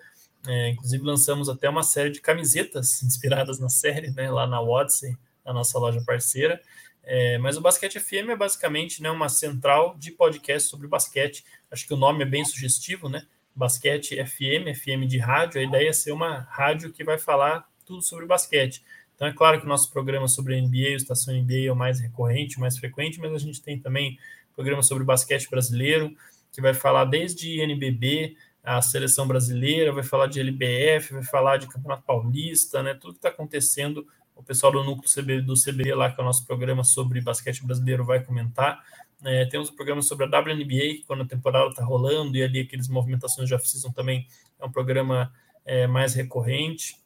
[0.47, 5.16] É, inclusive, lançamos até uma série de camisetas inspiradas na série, né, lá na Odyssey,
[5.43, 6.61] a nossa loja parceira.
[7.03, 11.43] É, mas o Basquete FM é basicamente né, uma central de podcast sobre basquete.
[11.70, 13.26] Acho que o nome é bem sugestivo, né?
[13.57, 15.61] Basquete FM, FM de rádio.
[15.61, 18.85] A ideia é ser uma rádio que vai falar tudo sobre basquete.
[19.19, 21.99] Então, é claro que o nosso programa sobre NBA, o Estação NBA, é o mais
[21.99, 24.16] recorrente, o mais frequente, mas a gente tem também
[24.55, 26.14] programa sobre basquete brasileiro,
[26.53, 31.66] que vai falar desde NBB, a seleção brasileira, vai falar de LBF, vai falar de
[31.66, 32.95] Campeonato Paulista, né?
[32.95, 34.07] Tudo que está acontecendo,
[34.37, 37.66] o pessoal do núcleo CB, do CBE lá, que é o nosso programa sobre basquete
[37.66, 38.85] brasileiro, vai comentar.
[39.25, 42.87] É, temos um programa sobre a WNBA, quando a temporada está rolando, e ali aqueles
[42.87, 44.29] movimentações de off-season também
[44.61, 45.33] é um programa
[45.64, 46.97] é, mais recorrente.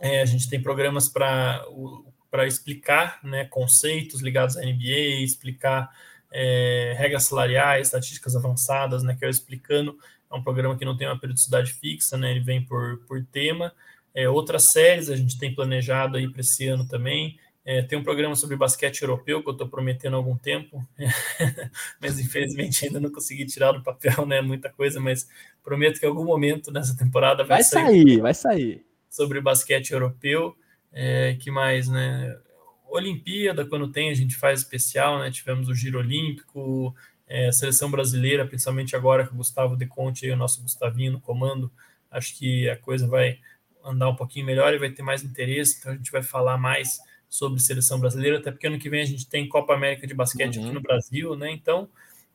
[0.00, 1.62] É, a gente tem programas para
[2.46, 5.90] explicar né, conceitos ligados à NBA, explicar
[6.32, 9.96] é, regras salariais, estatísticas avançadas, né, que eu explicando.
[10.32, 13.72] É um programa que não tem uma periodicidade fixa, né, ele vem por, por tema.
[14.14, 17.38] É, outras séries a gente tem planejado aí para esse ano também.
[17.62, 20.82] É, tem um programa sobre basquete europeu que eu estou prometendo há algum tempo,
[22.00, 24.40] mas infelizmente ainda não consegui tirar do papel, né?
[24.40, 25.28] Muita coisa, mas
[25.62, 27.84] prometo que em algum momento nessa temporada vai, vai sair.
[27.84, 28.89] sair vai sair.
[29.10, 30.56] Sobre basquete europeu.
[30.92, 32.38] É, que mais, né?
[32.88, 35.30] Olimpíada, quando tem, a gente faz especial, né?
[35.30, 36.94] Tivemos o Giro Olímpico,
[37.30, 41.20] é, seleção brasileira, principalmente agora que o Gustavo De Conte e o nosso Gustavinho no
[41.20, 41.70] comando,
[42.10, 43.38] acho que a coisa vai
[43.84, 46.98] andar um pouquinho melhor e vai ter mais interesse, então a gente vai falar mais
[47.28, 50.58] sobre seleção brasileira, até porque ano que vem a gente tem Copa América de basquete
[50.58, 50.64] uhum.
[50.64, 51.52] aqui no Brasil, né?
[51.52, 51.88] Então,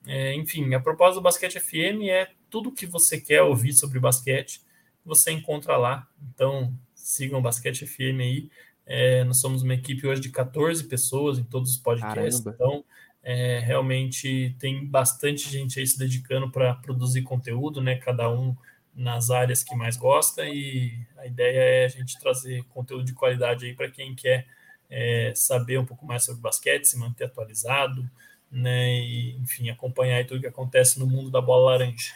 [0.08, 4.62] é, enfim, a proposta do Basquete FM é tudo que você quer ouvir sobre basquete,
[5.06, 6.08] você encontra lá.
[6.34, 8.50] Então, sigam Basquete FM aí.
[8.86, 12.56] É, nós somos uma equipe hoje de 14 pessoas em todos os podcasts, Caramba.
[12.56, 12.86] então
[13.24, 17.96] é, realmente tem bastante gente aí se dedicando para produzir conteúdo, né?
[17.96, 18.56] Cada um
[18.94, 23.66] nas áreas que mais gosta, e a ideia é a gente trazer conteúdo de qualidade
[23.66, 24.48] aí para quem quer
[24.90, 28.08] é, saber um pouco mais sobre basquete, se manter atualizado,
[28.52, 28.94] né?
[29.00, 32.14] E, enfim, acompanhar tudo que acontece no mundo da bola laranja.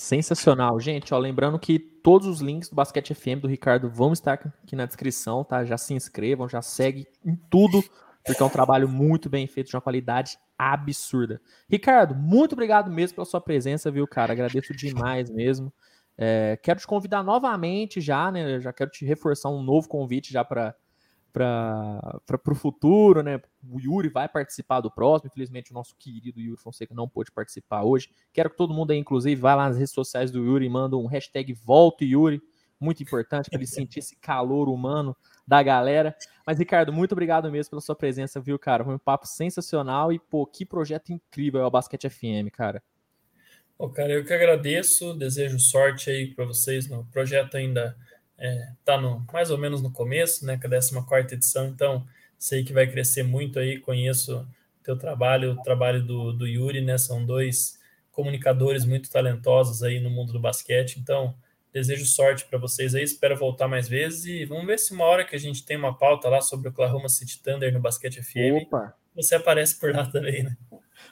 [0.00, 1.12] Sensacional, gente.
[1.12, 4.86] Ó, lembrando que todos os links do Basquete FM do Ricardo vão estar aqui na
[4.86, 5.62] descrição, tá?
[5.62, 7.84] Já se inscrevam, já segue em tudo,
[8.24, 11.38] porque é um trabalho muito bem feito, de uma qualidade absurda.
[11.68, 14.32] Ricardo, muito obrigado mesmo pela sua presença, viu, cara?
[14.32, 15.70] Agradeço demais mesmo.
[16.16, 18.58] É, quero te convidar novamente já, né?
[18.58, 20.74] Já quero te reforçar um novo convite já para
[21.32, 23.40] para o futuro, né?
[23.68, 25.28] O Yuri vai participar do próximo.
[25.28, 28.10] Infelizmente, o nosso querido Yuri Fonseca não pôde participar hoje.
[28.32, 30.96] Quero que todo mundo aí, inclusive, vá lá nas redes sociais do Yuri e manda
[30.96, 32.42] um hashtag Volta Yuri.
[32.78, 35.16] Muito importante para ele sentir esse calor humano
[35.46, 36.16] da galera.
[36.46, 38.84] Mas, Ricardo, muito obrigado mesmo pela sua presença, viu, cara?
[38.84, 42.82] Foi um papo sensacional e, pô, que projeto incrível é o Basquete FM, cara.
[43.76, 47.96] Pô, cara, eu que agradeço, desejo sorte aí para vocês no projeto ainda
[48.40, 52.06] está é, tá no, mais ou menos no começo, né, com a 14 edição, então
[52.38, 56.80] sei que vai crescer muito aí, conheço o teu trabalho, o trabalho do, do Yuri,
[56.80, 57.78] né, são dois
[58.10, 61.34] comunicadores muito talentosos aí no mundo do basquete, então
[61.72, 65.24] desejo sorte para vocês aí, espero voltar mais vezes e vamos ver se uma hora
[65.24, 68.66] que a gente tem uma pauta lá sobre o Oklahoma City Thunder no Basquete FM,
[68.66, 68.94] Opa.
[69.14, 70.56] você aparece por lá também, né?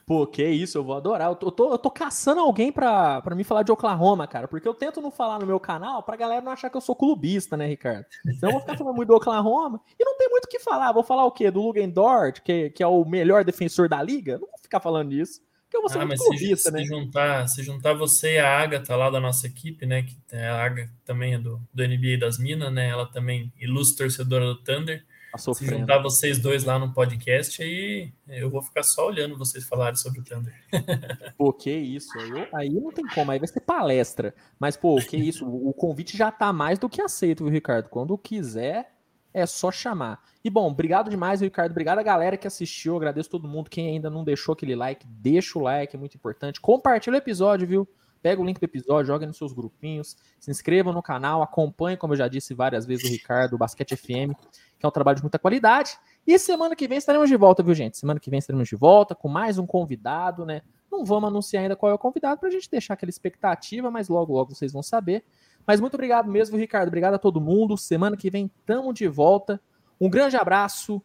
[0.09, 1.29] Pô, que isso, eu vou adorar.
[1.29, 4.49] Eu tô, eu tô, eu tô caçando alguém pra, pra me falar de Oklahoma, cara,
[4.49, 6.97] porque eu tento não falar no meu canal pra galera não achar que eu sou
[6.97, 8.07] clubista, né, Ricardo?
[8.25, 10.93] Senão eu vou ficar falando muito do Oklahoma e não tem muito o que falar.
[10.93, 11.51] Vou falar o quê?
[11.51, 14.39] Do Lugan Dort, que, que é o melhor defensor da liga?
[14.39, 15.43] Não vou ficar falando isso.
[15.65, 16.79] Porque eu vou ser ah, muito clubista, se, né?
[16.79, 20.05] Se juntar, se juntar você e a Agatha lá da nossa equipe, né?
[20.05, 22.89] Que a Agatha também é do, do NBA das Minas, né?
[22.89, 25.05] Ela também ilustre torcedora do Thunder.
[25.31, 29.65] Tá Se juntar vocês dois lá no podcast, aí eu vou ficar só olhando vocês
[29.65, 30.55] falarem sobre o Thunder.
[31.37, 32.19] Pô, que isso.
[32.19, 34.35] Aí, aí não tem como, aí vai ser palestra.
[34.59, 35.47] Mas, pô, que isso.
[35.47, 37.91] O convite já tá mais do que aceito, viu, Ricardo?
[37.91, 38.91] Quando quiser,
[39.33, 40.23] é só chamar.
[40.43, 41.73] E bom, obrigado demais, Ricardo.
[41.73, 42.97] Obrigado a galera que assistiu.
[42.97, 43.69] Agradeço todo mundo.
[43.69, 46.61] Quem ainda não deixou aquele like, deixa o like, é muito importante.
[46.61, 47.89] Compartilha o episódio, viu?
[48.21, 52.15] Pega o link do episódio, joga nos seus grupinhos, se inscreva no canal, acompanhe, como
[52.15, 54.35] eu já disse várias vezes, o Ricardo, o Basquete FM
[54.79, 55.99] que é um trabalho de muita qualidade.
[56.27, 57.99] E semana que vem estaremos de volta, viu, gente?
[57.99, 60.63] Semana que vem estaremos de volta com mais um convidado, né?
[60.91, 64.09] Não vamos anunciar ainda qual é o convidado para a gente deixar aquela expectativa, mas
[64.09, 65.25] logo, logo vocês vão saber.
[65.67, 66.89] Mas muito obrigado mesmo, Ricardo.
[66.89, 67.77] Obrigado a todo mundo.
[67.77, 69.61] Semana que vem estamos de volta.
[70.01, 71.03] Um grande abraço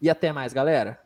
[0.00, 1.05] e até mais, galera.